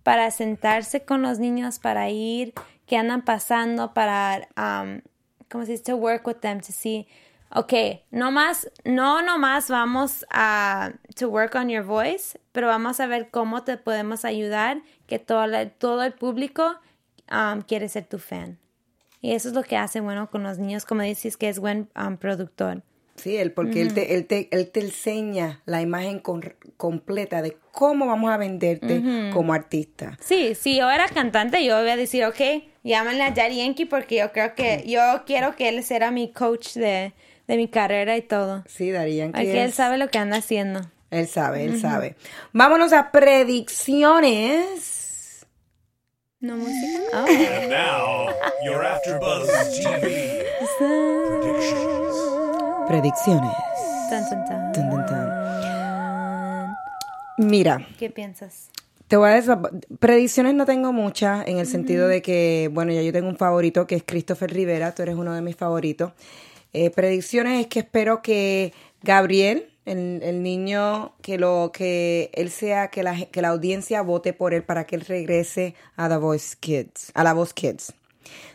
para 0.02 0.32
sentarse 0.32 1.04
con 1.04 1.22
los 1.22 1.38
niños, 1.38 1.78
para 1.78 2.10
ir, 2.10 2.52
qué 2.84 2.96
andan 2.96 3.22
pasando, 3.22 3.94
para, 3.94 4.48
um, 4.56 5.00
¿cómo 5.48 5.64
se 5.64 5.70
dice? 5.70 5.84
To 5.84 5.96
work 5.96 6.26
with 6.26 6.40
them, 6.40 6.60
to 6.60 6.72
see, 6.72 7.06
okay, 7.54 8.02
no 8.10 8.32
más, 8.32 8.68
no 8.84 9.22
nomás 9.22 9.70
vamos 9.70 10.26
a, 10.28 10.90
to 11.14 11.28
work 11.28 11.54
on 11.54 11.68
your 11.68 11.84
voice, 11.84 12.36
pero 12.50 12.66
vamos 12.66 12.98
a 12.98 13.06
ver 13.06 13.30
cómo 13.30 13.62
te 13.62 13.76
podemos 13.76 14.24
ayudar, 14.24 14.82
que 15.06 15.20
todo, 15.20 15.46
todo 15.78 16.02
el 16.02 16.14
público 16.14 16.80
um, 17.30 17.62
quiere 17.62 17.88
ser 17.88 18.06
tu 18.06 18.18
fan. 18.18 18.58
Y 19.20 19.34
eso 19.34 19.50
es 19.50 19.54
lo 19.54 19.62
que 19.62 19.76
hace 19.76 20.00
bueno 20.00 20.28
con 20.30 20.42
los 20.42 20.58
niños, 20.58 20.84
como 20.84 21.02
dices, 21.02 21.36
que 21.36 21.48
es 21.48 21.60
buen 21.60 21.88
um, 21.94 22.16
productor. 22.16 22.82
Sí, 23.22 23.36
él, 23.36 23.52
porque 23.52 23.82
él, 23.82 23.94
te, 23.94 24.16
él, 24.16 24.26
te, 24.26 24.48
él 24.50 24.68
te 24.72 24.80
enseña 24.80 25.62
la 25.64 25.80
imagen 25.80 26.18
con- 26.18 26.56
completa 26.76 27.40
de 27.40 27.56
cómo 27.70 28.08
vamos 28.08 28.32
a 28.32 28.36
venderte 28.36 29.00
como 29.32 29.52
artista. 29.52 30.18
Sí, 30.20 30.56
si 30.56 30.76
yo 30.76 30.90
era 30.90 31.06
cantante, 31.08 31.64
yo 31.64 31.78
voy 31.80 31.90
a 31.90 31.96
decir, 31.96 32.24
ok, 32.24 32.40
llámenle 32.82 33.22
a 33.22 33.30
Daddy 33.30 33.58
Yankee 33.58 33.84
porque 33.84 34.16
yo 34.16 34.32
creo 34.32 34.56
que, 34.56 34.82
yo 34.86 35.00
quiero 35.24 35.54
que 35.54 35.68
él 35.68 35.84
sea 35.84 36.10
mi 36.10 36.32
coach 36.32 36.72
de, 36.74 37.12
de 37.46 37.56
mi 37.56 37.68
carrera 37.68 38.16
y 38.16 38.22
todo. 38.22 38.64
Sí, 38.66 38.90
Darían, 38.90 39.30
Porque 39.30 39.62
él 39.62 39.72
sabe 39.72 39.98
lo 39.98 40.08
que 40.08 40.18
anda 40.18 40.38
haciendo. 40.38 40.80
Él 41.10 41.28
sabe, 41.28 41.64
él 41.64 41.80
sabe. 41.80 42.16
Vámonos 42.52 42.92
a 42.92 43.12
predicciones. 43.12 45.46
¿No 46.40 46.56
música? 46.56 46.98
Oh. 47.12 47.26
And 47.28 47.70
now, 47.70 48.26
your 48.64 48.84
AfterBuzz 48.84 49.46
TV 49.78 50.42
predictions. 50.78 52.01
Predicciones. 52.92 53.54
Tan, 54.10 54.28
tan, 54.28 54.44
tan. 55.06 56.76
Mira, 57.38 57.88
¿Qué 57.98 58.10
piensas? 58.10 58.68
te 59.08 59.16
voy 59.16 59.30
a 59.30 59.32
decir, 59.32 59.54
predicciones 59.98 60.52
no 60.52 60.66
tengo 60.66 60.92
muchas 60.92 61.48
en 61.48 61.56
el 61.56 61.66
sentido 61.66 62.06
de 62.06 62.20
que, 62.20 62.68
bueno, 62.70 62.92
ya 62.92 63.00
yo 63.00 63.10
tengo 63.10 63.30
un 63.30 63.38
favorito 63.38 63.86
que 63.86 63.94
es 63.94 64.02
Christopher 64.02 64.52
Rivera, 64.52 64.94
tú 64.94 65.00
eres 65.00 65.14
uno 65.14 65.32
de 65.32 65.40
mis 65.40 65.56
favoritos. 65.56 66.12
Eh, 66.74 66.90
predicciones 66.90 67.62
es 67.62 67.66
que 67.68 67.78
espero 67.78 68.20
que 68.20 68.74
Gabriel, 69.00 69.70
el, 69.86 70.20
el 70.22 70.42
niño, 70.42 71.14
que 71.22 71.38
lo 71.38 71.70
que 71.72 72.30
él 72.34 72.50
sea, 72.50 72.88
que 72.88 73.02
la, 73.02 73.24
que 73.24 73.40
la 73.40 73.48
audiencia 73.48 74.02
vote 74.02 74.34
por 74.34 74.52
él 74.52 74.64
para 74.64 74.84
que 74.84 74.96
él 74.96 75.00
regrese 75.08 75.74
a 75.96 76.10
The 76.10 76.18
Voice 76.18 76.56
Kids, 76.60 77.10
a 77.14 77.24
la 77.24 77.32
Voz 77.32 77.54
Kids. 77.54 77.94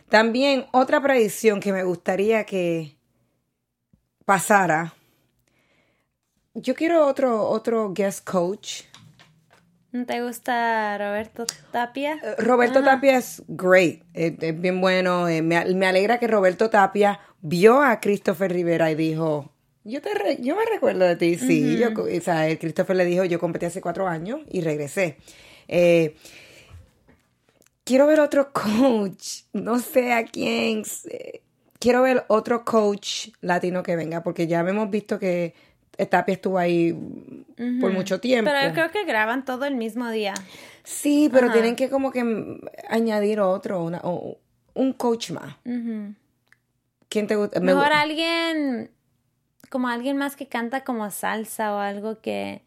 También 0.08 0.66
otra 0.70 1.02
predicción 1.02 1.58
que 1.58 1.72
me 1.72 1.82
gustaría 1.82 2.44
que 2.44 2.97
pasara. 4.28 4.92
Yo 6.52 6.74
quiero 6.74 7.06
otro, 7.06 7.48
otro 7.48 7.94
guest 7.94 8.28
coach. 8.28 8.82
¿No 9.90 10.04
te 10.04 10.22
gusta 10.22 10.98
Roberto 10.98 11.46
Tapia? 11.72 12.20
Eh, 12.22 12.34
Roberto 12.36 12.84
Tapia 12.84 13.16
es 13.16 13.42
great, 13.48 14.02
es, 14.12 14.34
es 14.38 14.60
bien 14.60 14.82
bueno. 14.82 15.28
eh, 15.28 15.40
me, 15.40 15.64
me 15.74 15.86
alegra 15.86 16.18
que 16.18 16.26
Roberto 16.26 16.68
Tapia 16.68 17.20
vio 17.40 17.80
a 17.82 18.00
Christopher 18.00 18.52
Rivera 18.52 18.90
y 18.90 18.96
dijo, 18.96 19.50
yo 19.84 20.02
te 20.02 20.12
re- 20.12 20.36
yo 20.42 20.56
me 20.56 20.66
recuerdo 20.66 21.06
de 21.06 21.16
ti, 21.16 21.36
sí. 21.36 21.78
yo, 21.78 21.88
o 22.02 22.20
sea, 22.20 22.46
el 22.48 22.58
Christopher 22.58 22.96
le 22.96 23.06
dijo, 23.06 23.24
yo 23.24 23.40
competí 23.40 23.64
hace 23.64 23.80
cuatro 23.80 24.06
años 24.06 24.40
y 24.50 24.60
regresé. 24.60 25.16
Eh, 25.68 26.16
quiero 27.82 28.06
ver 28.06 28.20
otro 28.20 28.52
coach, 28.52 29.44
no 29.54 29.78
sé 29.78 30.12
a 30.12 30.26
quién. 30.26 30.82
Quiero 31.78 32.02
ver 32.02 32.24
otro 32.28 32.64
coach 32.64 33.28
latino 33.40 33.82
que 33.82 33.94
venga, 33.96 34.22
porque 34.22 34.46
ya 34.46 34.60
hemos 34.60 34.90
visto 34.90 35.18
que 35.18 35.54
Tapia 36.10 36.34
estuvo 36.34 36.58
ahí 36.58 36.92
por 37.80 37.92
mucho 37.92 38.20
tiempo. 38.20 38.50
Pero 38.52 38.68
yo 38.68 38.72
creo 38.74 38.90
que 38.90 39.04
graban 39.04 39.44
todo 39.44 39.64
el 39.64 39.74
mismo 39.76 40.08
día. 40.10 40.34
Sí, 40.84 41.28
pero 41.32 41.50
tienen 41.52 41.76
que 41.76 41.88
como 41.90 42.10
que 42.10 42.60
añadir 42.88 43.40
otro, 43.40 43.82
una, 43.84 44.00
o- 44.02 44.38
un 44.74 44.92
coach 44.92 45.30
más. 45.32 45.56
¿Quién 47.08 47.26
te 47.26 47.36
gusta? 47.36 47.60
Me 47.60 47.74
Mejor 47.74 47.90
gu- 47.90 47.94
alguien, 48.02 48.90
como 49.70 49.88
alguien 49.88 50.16
más 50.16 50.34
que 50.36 50.46
canta 50.46 50.82
como 50.84 51.10
salsa 51.10 51.74
o 51.74 51.78
algo 51.78 52.20
que... 52.20 52.62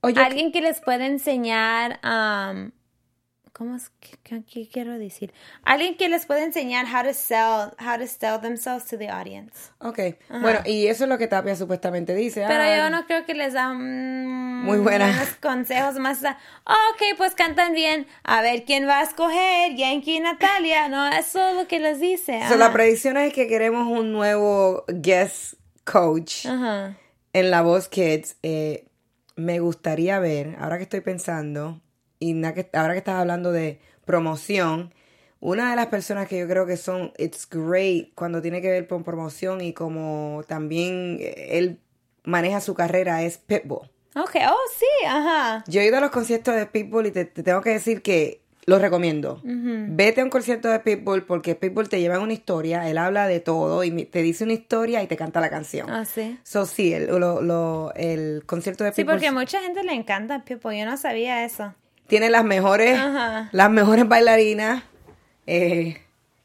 Oye, 0.00 0.20
Alguien 0.20 0.50
que 0.50 0.60
les 0.60 0.80
pueda 0.80 1.06
enseñar, 1.06 2.00
um, 2.04 2.70
¿cómo 3.52 3.76
es 3.76 3.90
que- 4.00 4.42
qué 4.44 4.68
quiero 4.68 4.98
decir? 4.98 5.32
Alguien 5.64 5.96
que 5.96 6.08
les 6.08 6.26
pueda 6.26 6.42
enseñar 6.42 6.86
how 6.86 7.02
to 7.06 7.12
sell, 7.14 7.72
how 7.78 7.98
to 7.98 8.06
sell 8.06 8.40
themselves 8.40 8.86
to 8.86 8.96
the 8.98 9.08
audience. 9.08 9.52
ok. 9.78 9.98
Bueno, 10.40 10.60
y 10.64 10.86
eso 10.86 11.04
es 11.04 11.10
lo 11.10 11.18
que 11.18 11.26
Tapia 11.28 11.54
supuestamente 11.56 12.14
dice. 12.14 12.44
Pero 12.48 12.62
Ah, 12.62 12.76
yo 12.76 12.90
no 12.90 13.06
creo 13.06 13.24
que 13.26 13.34
les 13.34 13.52
da 13.52 13.72
mm, 13.72 14.64
Muy 14.64 14.78
buenos 14.78 15.10
consejos 15.42 15.96
más. 15.98 16.20
da, 16.22 16.38
"Oh, 16.66 16.72
ok, 16.94 17.16
pues 17.18 17.34
cantan 17.34 17.72
bien. 17.74 18.06
A 18.24 18.42
ver 18.42 18.64
quién 18.64 18.86
va 18.88 19.00
a 19.00 19.02
escoger, 19.02 19.74
Yankee 19.76 20.16
y 20.16 20.20
Natalia. 20.20 20.88
No, 20.88 21.08
eso 21.08 21.46
es 21.48 21.56
lo 21.56 21.66
que 21.68 21.78
les 21.80 22.00
dice. 22.00 22.40
so, 22.48 22.56
la 22.56 22.72
predicción 22.72 23.16
es 23.16 23.32
que 23.32 23.46
queremos 23.48 23.86
un 23.86 24.12
nuevo 24.12 24.84
guest 24.88 25.54
coach 25.84 26.46
Ajá. 26.46 26.96
en 27.32 27.50
La 27.50 27.62
Voz 27.62 27.88
Kids. 27.88 28.36
Eh, 28.42 28.86
me 29.36 29.58
gustaría 29.60 30.18
ver, 30.20 30.56
ahora 30.60 30.76
que 30.76 30.84
estoy 30.84 31.00
pensando, 31.00 31.80
y 32.22 32.40
que- 32.54 32.68
ahora 32.74 32.92
que 32.92 32.98
estás 32.98 33.16
hablando 33.16 33.50
de 33.52 33.78
promoción, 34.04 34.92
una 35.40 35.70
de 35.70 35.76
las 35.76 35.86
personas 35.88 36.28
que 36.28 36.38
yo 36.38 36.46
creo 36.46 36.66
que 36.66 36.76
son, 36.76 37.12
it's 37.18 37.48
great 37.50 38.10
cuando 38.14 38.40
tiene 38.40 38.60
que 38.62 38.70
ver 38.70 38.86
con 38.86 39.02
promoción 39.02 39.60
y 39.60 39.72
como 39.72 40.42
también 40.46 41.18
eh, 41.20 41.58
él 41.58 41.78
maneja 42.24 42.60
su 42.60 42.74
carrera 42.74 43.22
es 43.22 43.38
Pitbull. 43.38 43.90
Ok, 44.14 44.36
oh, 44.48 44.56
sí, 44.78 45.06
ajá. 45.06 45.64
Yo 45.66 45.80
he 45.80 45.86
ido 45.86 45.96
a 45.96 46.00
los 46.00 46.10
conciertos 46.10 46.54
de 46.54 46.66
Pitbull 46.66 47.06
y 47.06 47.10
te, 47.10 47.24
te 47.24 47.42
tengo 47.42 47.62
que 47.62 47.70
decir 47.70 48.02
que 48.02 48.42
los 48.66 48.80
recomiendo. 48.80 49.40
Vete 49.42 50.20
a 50.20 50.24
un 50.24 50.30
concierto 50.30 50.68
de 50.68 50.78
Pitbull 50.78 51.24
porque 51.24 51.56
Pitbull 51.56 51.88
te 51.88 51.98
lleva 52.00 52.20
una 52.20 52.32
historia, 52.34 52.88
él 52.88 52.96
habla 52.98 53.26
de 53.26 53.40
todo 53.40 53.82
y 53.82 54.04
te 54.04 54.22
dice 54.22 54.44
una 54.44 54.52
historia 54.52 55.02
y 55.02 55.08
te 55.08 55.16
canta 55.16 55.40
la 55.40 55.50
canción. 55.50 55.90
Ah, 55.90 56.04
sí. 56.04 56.38
So, 56.44 56.66
sí, 56.66 56.92
el, 56.92 57.06
lo- 57.06 57.40
lo- 57.42 57.92
el 57.96 58.44
concierto 58.46 58.84
de 58.84 58.92
Sí, 58.92 59.02
Pitbull 59.02 59.14
porque 59.14 59.26
a 59.28 59.32
mucha 59.32 59.60
gente 59.60 59.82
le 59.82 59.94
encanta 59.94 60.44
People. 60.44 60.78
Yo 60.78 60.84
no 60.84 60.96
sabía 60.96 61.44
eso. 61.44 61.74
Tiene 62.12 62.28
las 62.28 62.44
mejores, 62.44 62.98
Ajá. 62.98 63.48
las 63.52 63.70
mejores 63.70 64.06
bailarinas, 64.06 64.82
eh, 65.46 65.96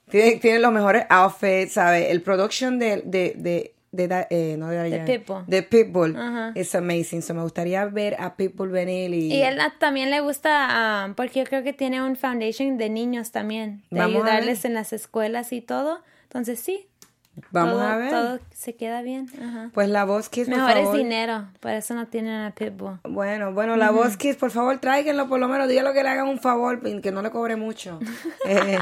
tiene, 0.09 0.37
tiene 0.37 0.59
los 0.59 0.71
mejores 0.71 1.03
outfits, 1.09 1.73
¿sabes? 1.73 2.09
El 2.09 2.21
production 2.21 2.79
de, 2.79 3.01
de, 3.03 3.33
de, 3.35 3.73
de 3.91 4.07
Da- 4.07 4.27
eh, 4.29 4.55
no 4.57 4.69
de, 4.69 4.89
De 4.89 4.99
Pitbull. 4.99 5.43
de 5.45 5.63
Pitbull 5.63 6.15
Ajá. 6.15 6.51
es 6.55 6.73
amazing. 6.73 7.21
So, 7.21 7.33
me 7.33 7.41
gustaría 7.41 7.83
ver 7.83 8.15
a 8.17 8.37
Pitbull 8.37 8.69
venir 8.69 9.13
y, 9.13 9.33
Y 9.33 9.41
él 9.41 9.59
también 9.77 10.09
le 10.09 10.21
gusta, 10.21 10.67
ah, 10.69 11.13
porque 11.17 11.39
yo 11.41 11.45
creo 11.45 11.63
que 11.63 11.73
tiene 11.73 12.01
un 12.01 12.15
foundation 12.15 12.77
de 12.77 12.89
niños 12.89 13.31
también, 13.31 13.83
de 13.89 13.99
Vamos 13.99 14.15
ayudarles 14.23 14.63
en 14.63 14.73
las 14.73 14.93
escuelas 14.93 15.51
y 15.51 15.59
todo. 15.59 15.99
Entonces 16.23 16.61
sí. 16.61 16.86
Vamos 17.51 17.73
todo, 17.73 17.81
a 17.83 17.97
ver. 17.97 18.09
Todo 18.09 18.39
se 18.53 18.75
queda 18.75 19.01
bien. 19.01 19.27
Ajá. 19.41 19.69
Pues 19.73 19.89
la 19.89 20.05
voz 20.05 20.29
por 20.29 20.47
Mejor 20.47 20.69
es 20.71 20.83
favor. 20.83 20.97
dinero, 20.97 21.47
por 21.59 21.71
eso 21.71 21.93
no 21.93 22.07
tienen 22.07 22.41
a 22.41 22.51
Pitbull. 22.55 22.99
Bueno, 23.03 23.53
bueno, 23.53 23.75
la 23.75 23.91
voz 23.91 24.17
Kids, 24.17 24.37
por 24.37 24.51
favor, 24.51 24.77
tráiganlo, 24.79 25.27
por 25.27 25.39
lo 25.39 25.47
menos 25.47 25.67
dígalo 25.67 25.93
que 25.93 26.03
le 26.03 26.09
hagan 26.09 26.27
un 26.27 26.39
favor, 26.39 26.81
que 27.01 27.11
no 27.11 27.21
le 27.21 27.29
cobre 27.31 27.55
mucho. 27.55 27.99
Eh, 28.47 28.77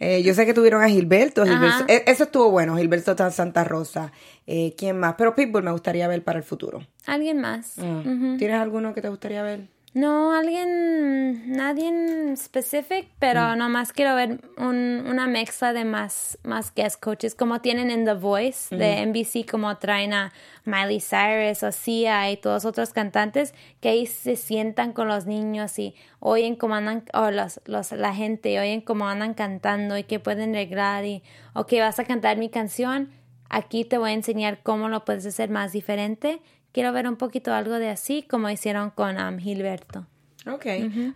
eh, 0.00 0.22
yo 0.22 0.32
sé 0.32 0.46
que 0.46 0.54
tuvieron 0.54 0.80
a 0.82 0.88
Gilberto, 0.88 1.44
Gilberto- 1.44 1.84
eh, 1.88 2.04
eso 2.06 2.22
estuvo 2.24 2.50
bueno, 2.52 2.76
Gilberto 2.76 3.16
Santa 3.32 3.64
Rosa. 3.64 4.12
Eh, 4.46 4.72
¿Quién 4.78 4.96
más? 4.98 5.16
Pero 5.18 5.34
Pitbull 5.34 5.64
me 5.64 5.72
gustaría 5.72 6.06
ver 6.06 6.22
para 6.22 6.38
el 6.38 6.44
futuro. 6.44 6.86
Alguien 7.06 7.40
más. 7.40 7.72
Mm. 7.78 8.36
¿Tienes 8.36 8.60
alguno 8.60 8.94
que 8.94 9.02
te 9.02 9.08
gustaría 9.08 9.42
ver? 9.42 9.66
No, 9.98 10.32
alguien, 10.32 11.50
nadie 11.50 11.88
en 11.88 12.36
specific, 12.36 13.08
pero 13.18 13.40
Mm. 13.40 13.58
nomás 13.58 13.92
quiero 13.92 14.14
ver 14.14 14.40
un- 14.56 15.04
una 15.08 15.26
mezcla 15.26 15.72
de 15.72 15.84
más, 15.84 16.38
más 16.44 16.72
guest 16.72 17.02
coaches, 17.02 17.34
como 17.34 17.60
tienen 17.60 17.90
en 17.90 18.04
The 18.04 18.14
Voice 18.14 18.76
de 18.76 19.00
NBC, 19.00 19.44
como 19.44 19.76
traen 19.78 20.12
a 20.12 20.32
Miley 20.64 21.00
Cyrus 21.00 21.64
o 21.64 21.72
Sia 21.72 22.30
y 22.30 22.36
todos 22.36 22.64
otros 22.64 22.92
cantantes, 22.92 23.54
que 23.80 23.88
ahí 23.88 24.06
se 24.06 24.36
sientan 24.36 24.92
con 24.92 25.08
los 25.08 25.26
niños 25.26 25.76
y 25.80 25.96
oyen 26.20 26.54
cómo 26.54 26.76
andan, 26.76 27.02
o 27.12 27.32
los, 27.32 27.60
los, 27.66 27.90
la 27.90 28.14
gente, 28.14 28.60
oyen 28.60 28.82
cómo 28.82 29.08
andan 29.08 29.34
cantando 29.34 29.98
y 29.98 30.04
que 30.04 30.20
pueden 30.20 30.50
arreglar 30.54 31.06
y, 31.06 31.24
ok, 31.54 31.72
vas 31.80 31.98
a 31.98 32.04
cantar 32.04 32.36
mi 32.36 32.50
canción, 32.50 33.10
aquí 33.48 33.84
te 33.84 33.98
voy 33.98 34.10
a 34.10 34.14
enseñar 34.14 34.60
cómo 34.62 34.88
lo 34.88 35.04
puedes 35.04 35.26
hacer 35.26 35.50
más 35.50 35.72
diferente. 35.72 36.40
Quiero 36.72 36.92
ver 36.92 37.08
un 37.08 37.16
poquito 37.16 37.52
algo 37.52 37.78
de 37.78 37.90
así, 37.90 38.22
como 38.22 38.50
hicieron 38.50 38.90
con 38.90 39.18
um, 39.20 39.38
Gilberto. 39.38 40.06
Ok. 40.46 40.66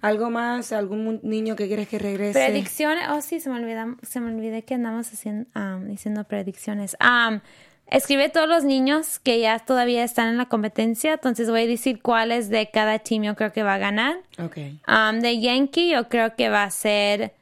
¿Algo 0.03 0.31
más? 0.31 0.73
¿Algún 0.73 1.21
niño 1.23 1.57
que 1.57 1.67
quieres 1.67 1.89
que 1.89 1.99
regrese? 1.99 2.45
Predicciones. 2.45 3.09
Oh, 3.11 3.21
sí, 3.21 3.41
se 3.41 3.49
me 3.49 3.57
olvida, 3.57 3.97
se 4.03 4.21
me 4.21 4.35
olvidé 4.35 4.63
que 4.65 4.75
andamos 4.75 5.13
haciendo, 5.13 5.49
um, 5.59 5.87
diciendo 5.87 6.25
predicciones. 6.25 6.97
Um, 7.01 7.41
escribe 7.87 8.29
todos 8.29 8.49
los 8.49 8.65
niños 8.65 9.19
que 9.21 9.41
ya 9.41 9.59
todavía 9.59 10.05
están 10.05 10.29
en 10.29 10.37
la 10.37 10.47
competencia. 10.47 11.15
Entonces 11.15 11.49
voy 11.49 11.63
a 11.63 11.67
decir 11.67 12.03
cuáles 12.03 12.51
de 12.51 12.71
cada 12.71 12.99
team 12.99 13.23
yo 13.23 13.37
creo 13.37 13.53
que 13.53 13.63
va 13.63 13.75
a 13.75 13.79
ganar. 13.79 14.17
Ok. 14.39 14.59
Um, 14.89 15.21
de 15.21 15.41
Yankee 15.41 15.91
yo 15.91 16.09
creo 16.09 16.35
que 16.35 16.49
va 16.49 16.65
a 16.65 16.71
ser 16.71 17.35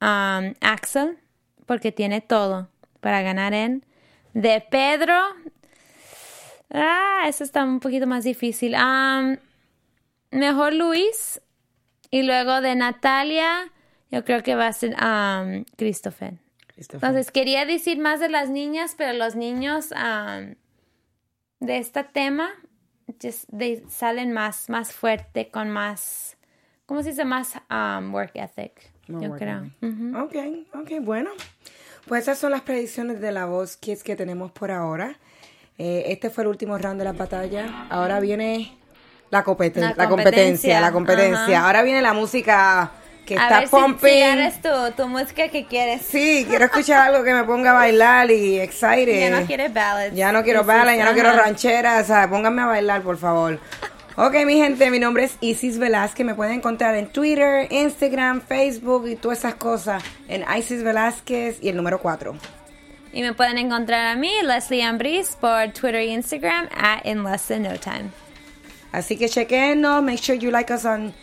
Axel, 0.00 1.18
porque 1.64 1.92
tiene 1.92 2.20
todo 2.20 2.68
para 3.00 3.22
ganar 3.22 3.54
él. 3.54 3.84
De 4.34 4.60
Pedro, 4.60 5.18
ah, 6.70 7.24
eso 7.26 7.44
está 7.44 7.64
un 7.64 7.80
poquito 7.80 8.06
más 8.06 8.24
difícil. 8.24 8.74
Um, 8.74 9.36
mejor 10.30 10.72
Luis. 10.72 11.40
Y 12.10 12.22
luego 12.22 12.60
de 12.60 12.76
Natalia, 12.76 13.70
yo 14.10 14.24
creo 14.24 14.42
que 14.42 14.54
va 14.54 14.68
a 14.68 14.72
ser 14.72 14.94
um, 14.94 15.64
Christopher. 15.76 16.34
Christopher. 16.68 17.08
Entonces 17.08 17.32
quería 17.32 17.66
decir 17.66 17.98
más 17.98 18.20
de 18.20 18.28
las 18.28 18.48
niñas, 18.48 18.94
pero 18.96 19.12
los 19.12 19.34
niños 19.34 19.90
um, 19.92 20.54
de 21.58 21.78
este 21.78 22.04
tema 22.04 22.50
just, 23.22 23.48
they 23.56 23.82
salen 23.88 24.32
más, 24.32 24.68
más 24.68 24.92
fuerte, 24.92 25.50
con 25.50 25.70
más, 25.70 26.36
¿cómo 26.86 27.02
se 27.02 27.10
dice? 27.10 27.24
Más 27.24 27.54
um, 27.70 28.14
work 28.14 28.32
ethic, 28.34 28.92
More 29.08 29.24
yo 29.24 29.30
work 29.30 29.42
creo. 29.42 29.58
ethic. 29.64 29.82
Ujú. 29.82 30.18
Ok, 30.18 30.36
ok, 30.74 30.90
bueno. 31.04 31.30
Pues 32.06 32.22
esas 32.22 32.38
son 32.38 32.52
las 32.52 32.60
predicciones 32.60 33.20
de 33.20 33.32
la 33.32 33.46
voz 33.46 33.76
Kids 33.76 34.04
que 34.04 34.14
tenemos 34.14 34.52
por 34.52 34.70
ahora. 34.70 35.18
Eh, 35.78 36.04
este 36.08 36.30
fue 36.30 36.44
el 36.44 36.48
último 36.48 36.78
round 36.78 36.98
de 36.98 37.04
la 37.04 37.12
batalla. 37.12 37.86
Ahora 37.90 38.18
viene 38.20 38.76
la, 39.30 39.44
competen- 39.44 39.80
La 39.80 39.94
la 39.96 40.08
competencia, 40.08 40.80
la 40.80 40.92
competencia. 40.92 41.58
Ajá. 41.58 41.66
Ahora 41.66 41.82
viene 41.82 42.00
la 42.00 42.12
música 42.14 42.92
que 43.26 43.36
A 43.36 43.42
está 43.42 43.58
ver 43.60 43.68
si, 43.68 43.74
pumping. 43.76 44.08
si 44.08 44.18
eres 44.20 44.62
tú, 44.62 44.68
tu 44.96 45.08
música 45.08 45.48
que 45.48 45.66
quieres. 45.66 46.02
Sí, 46.02 46.46
quiero 46.48 46.64
escuchar 46.66 47.08
algo 47.10 47.24
que 47.24 47.34
me 47.34 47.44
ponga 47.44 47.72
a 47.72 47.74
bailar 47.74 48.30
y 48.30 48.58
excited. 48.60 49.20
Ya 49.30 49.40
no 49.40 49.44
quieres 49.46 49.74
ballads. 49.74 50.14
Ya 50.16 50.32
no 50.32 50.42
quiero 50.44 50.64
balas, 50.64 50.96
ya 50.96 51.04
no 51.04 51.12
quiero 51.12 51.32
rancheras, 51.32 52.04
o 52.04 52.06
sea, 52.06 52.30
pónganme 52.30 52.62
a 52.62 52.66
bailar, 52.66 53.02
por 53.02 53.18
favor. 53.18 53.58
Ok, 54.18 54.34
mi 54.46 54.54
gente, 54.56 54.90
mi 54.90 54.98
nombre 54.98 55.24
es 55.24 55.36
Isis 55.40 55.76
Velázquez. 55.78 56.24
Me 56.24 56.34
pueden 56.34 56.54
encontrar 56.54 56.94
en 56.94 57.08
Twitter, 57.08 57.66
Instagram, 57.70 58.40
Facebook 58.40 59.08
y 59.08 59.16
todas 59.16 59.40
esas 59.40 59.56
cosas 59.56 60.02
en 60.28 60.42
Isis 60.56 60.82
Velázquez 60.82 61.58
y 61.60 61.68
el 61.68 61.76
número 61.76 62.00
4. 62.00 62.34
Y 63.16 63.22
me 63.22 63.32
pueden 63.32 63.56
encontrar 63.56 64.08
a 64.08 64.14
mí, 64.14 64.30
Leslie 64.42 64.82
Ambris, 64.82 65.38
por 65.40 65.72
Twitter 65.72 65.94
e 66.02 66.08
Instagram, 66.08 66.68
at 66.76 67.00
In 67.06 67.24
Less 67.24 67.46
Than 67.48 67.62
No 67.62 67.78
Time. 67.78 68.10
Así 68.92 69.16
que 69.16 69.26
chequenos, 69.30 70.02
make 70.02 70.18
sure 70.18 70.36
you 70.36 70.50
like 70.50 70.70
us 70.70 70.84
on 70.84 71.14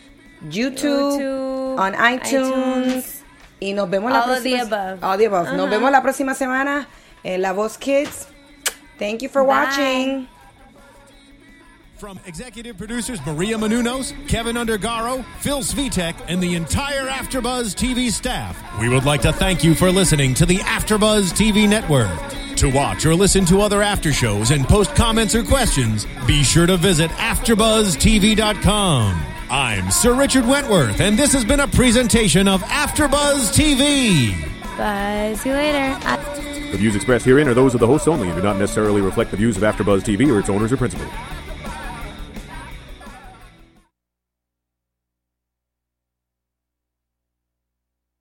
YouTube, 0.50 1.20
YouTube, 1.20 1.80
on 1.80 1.94
iTunes, 1.94 2.88
iTunes. 2.88 3.24
y 3.60 3.74
nos 3.74 3.88
vemos 3.92 4.12
la 4.12 4.24
All 4.24 4.32
of 4.32 4.42
the 4.42 4.50
próxima 4.56 4.64
above. 4.64 5.04
All 5.04 5.18
the 5.20 5.26
above. 5.28 5.54
Nos 5.54 5.68
Ajá. 5.68 5.70
vemos 5.70 5.92
la 5.92 6.02
próxima 6.02 6.34
semana 6.34 6.88
en 7.24 7.44
La 7.44 7.52
Voz 7.54 7.78
Kids. 7.78 8.28
Thank 8.98 9.22
you 9.22 9.30
for 9.30 9.44
Bye. 9.44 9.54
watching. 9.54 10.33
From 12.04 12.20
executive 12.26 12.78
producers 12.78 13.26
Maria 13.26 13.56
Manunos, 13.56 14.12
Kevin 14.28 14.58
Undergaro, 14.58 15.24
Phil 15.40 15.60
Svitek, 15.60 16.14
and 16.28 16.44
the 16.44 16.56
entire 16.56 17.08
Afterbuzz 17.08 17.76
TV 17.76 18.12
staff, 18.12 18.62
we 18.78 18.90
would 18.90 19.06
like 19.06 19.22
to 19.22 19.32
thank 19.32 19.64
you 19.64 19.74
for 19.74 19.90
listening 19.90 20.34
to 20.34 20.46
the 20.46 20.58
Afterbuzz 20.58 21.32
TV 21.32 21.66
network. 21.66 22.12
To 22.58 22.70
watch 22.70 23.06
or 23.06 23.16
listen 23.16 23.46
to 23.46 23.62
other 23.62 23.82
after 23.82 24.12
shows 24.12 24.52
and 24.52 24.68
post 24.68 24.94
comments 24.96 25.34
or 25.34 25.46
questions, 25.46 26.06
be 26.28 26.44
sure 26.44 26.66
to 26.66 26.76
visit 26.76 27.10
AfterBuzzTV.com. 27.12 29.26
I'm 29.50 29.90
Sir 29.90 30.14
Richard 30.14 30.46
Wentworth, 30.46 31.00
and 31.00 31.18
this 31.18 31.32
has 31.32 31.46
been 31.46 31.62
a 31.62 31.70
presentation 31.70 32.50
of 32.50 32.62
Afterbuzz 32.64 33.56
TV. 33.56 34.34
Bye. 34.78 35.36
See 35.38 35.48
you 35.48 35.56
later. 35.56 35.98
The 36.70 36.78
views 36.78 36.98
expressed 36.98 37.24
herein 37.24 37.48
are 37.48 37.54
those 37.54 37.74
of 37.74 37.80
the 37.80 37.88
hosts 37.88 38.10
only 38.10 38.28
and 38.28 38.36
do 38.36 38.44
not 38.44 38.58
necessarily 38.58 39.00
reflect 39.00 39.32
the 39.32 39.38
views 39.38 39.56
of 39.56 39.64
AfterBuzz 39.64 40.02
TV 40.02 40.30
or 40.30 40.40
its 40.40 40.50
owners 40.50 40.74
or 40.74 40.76
principals. 40.76 41.10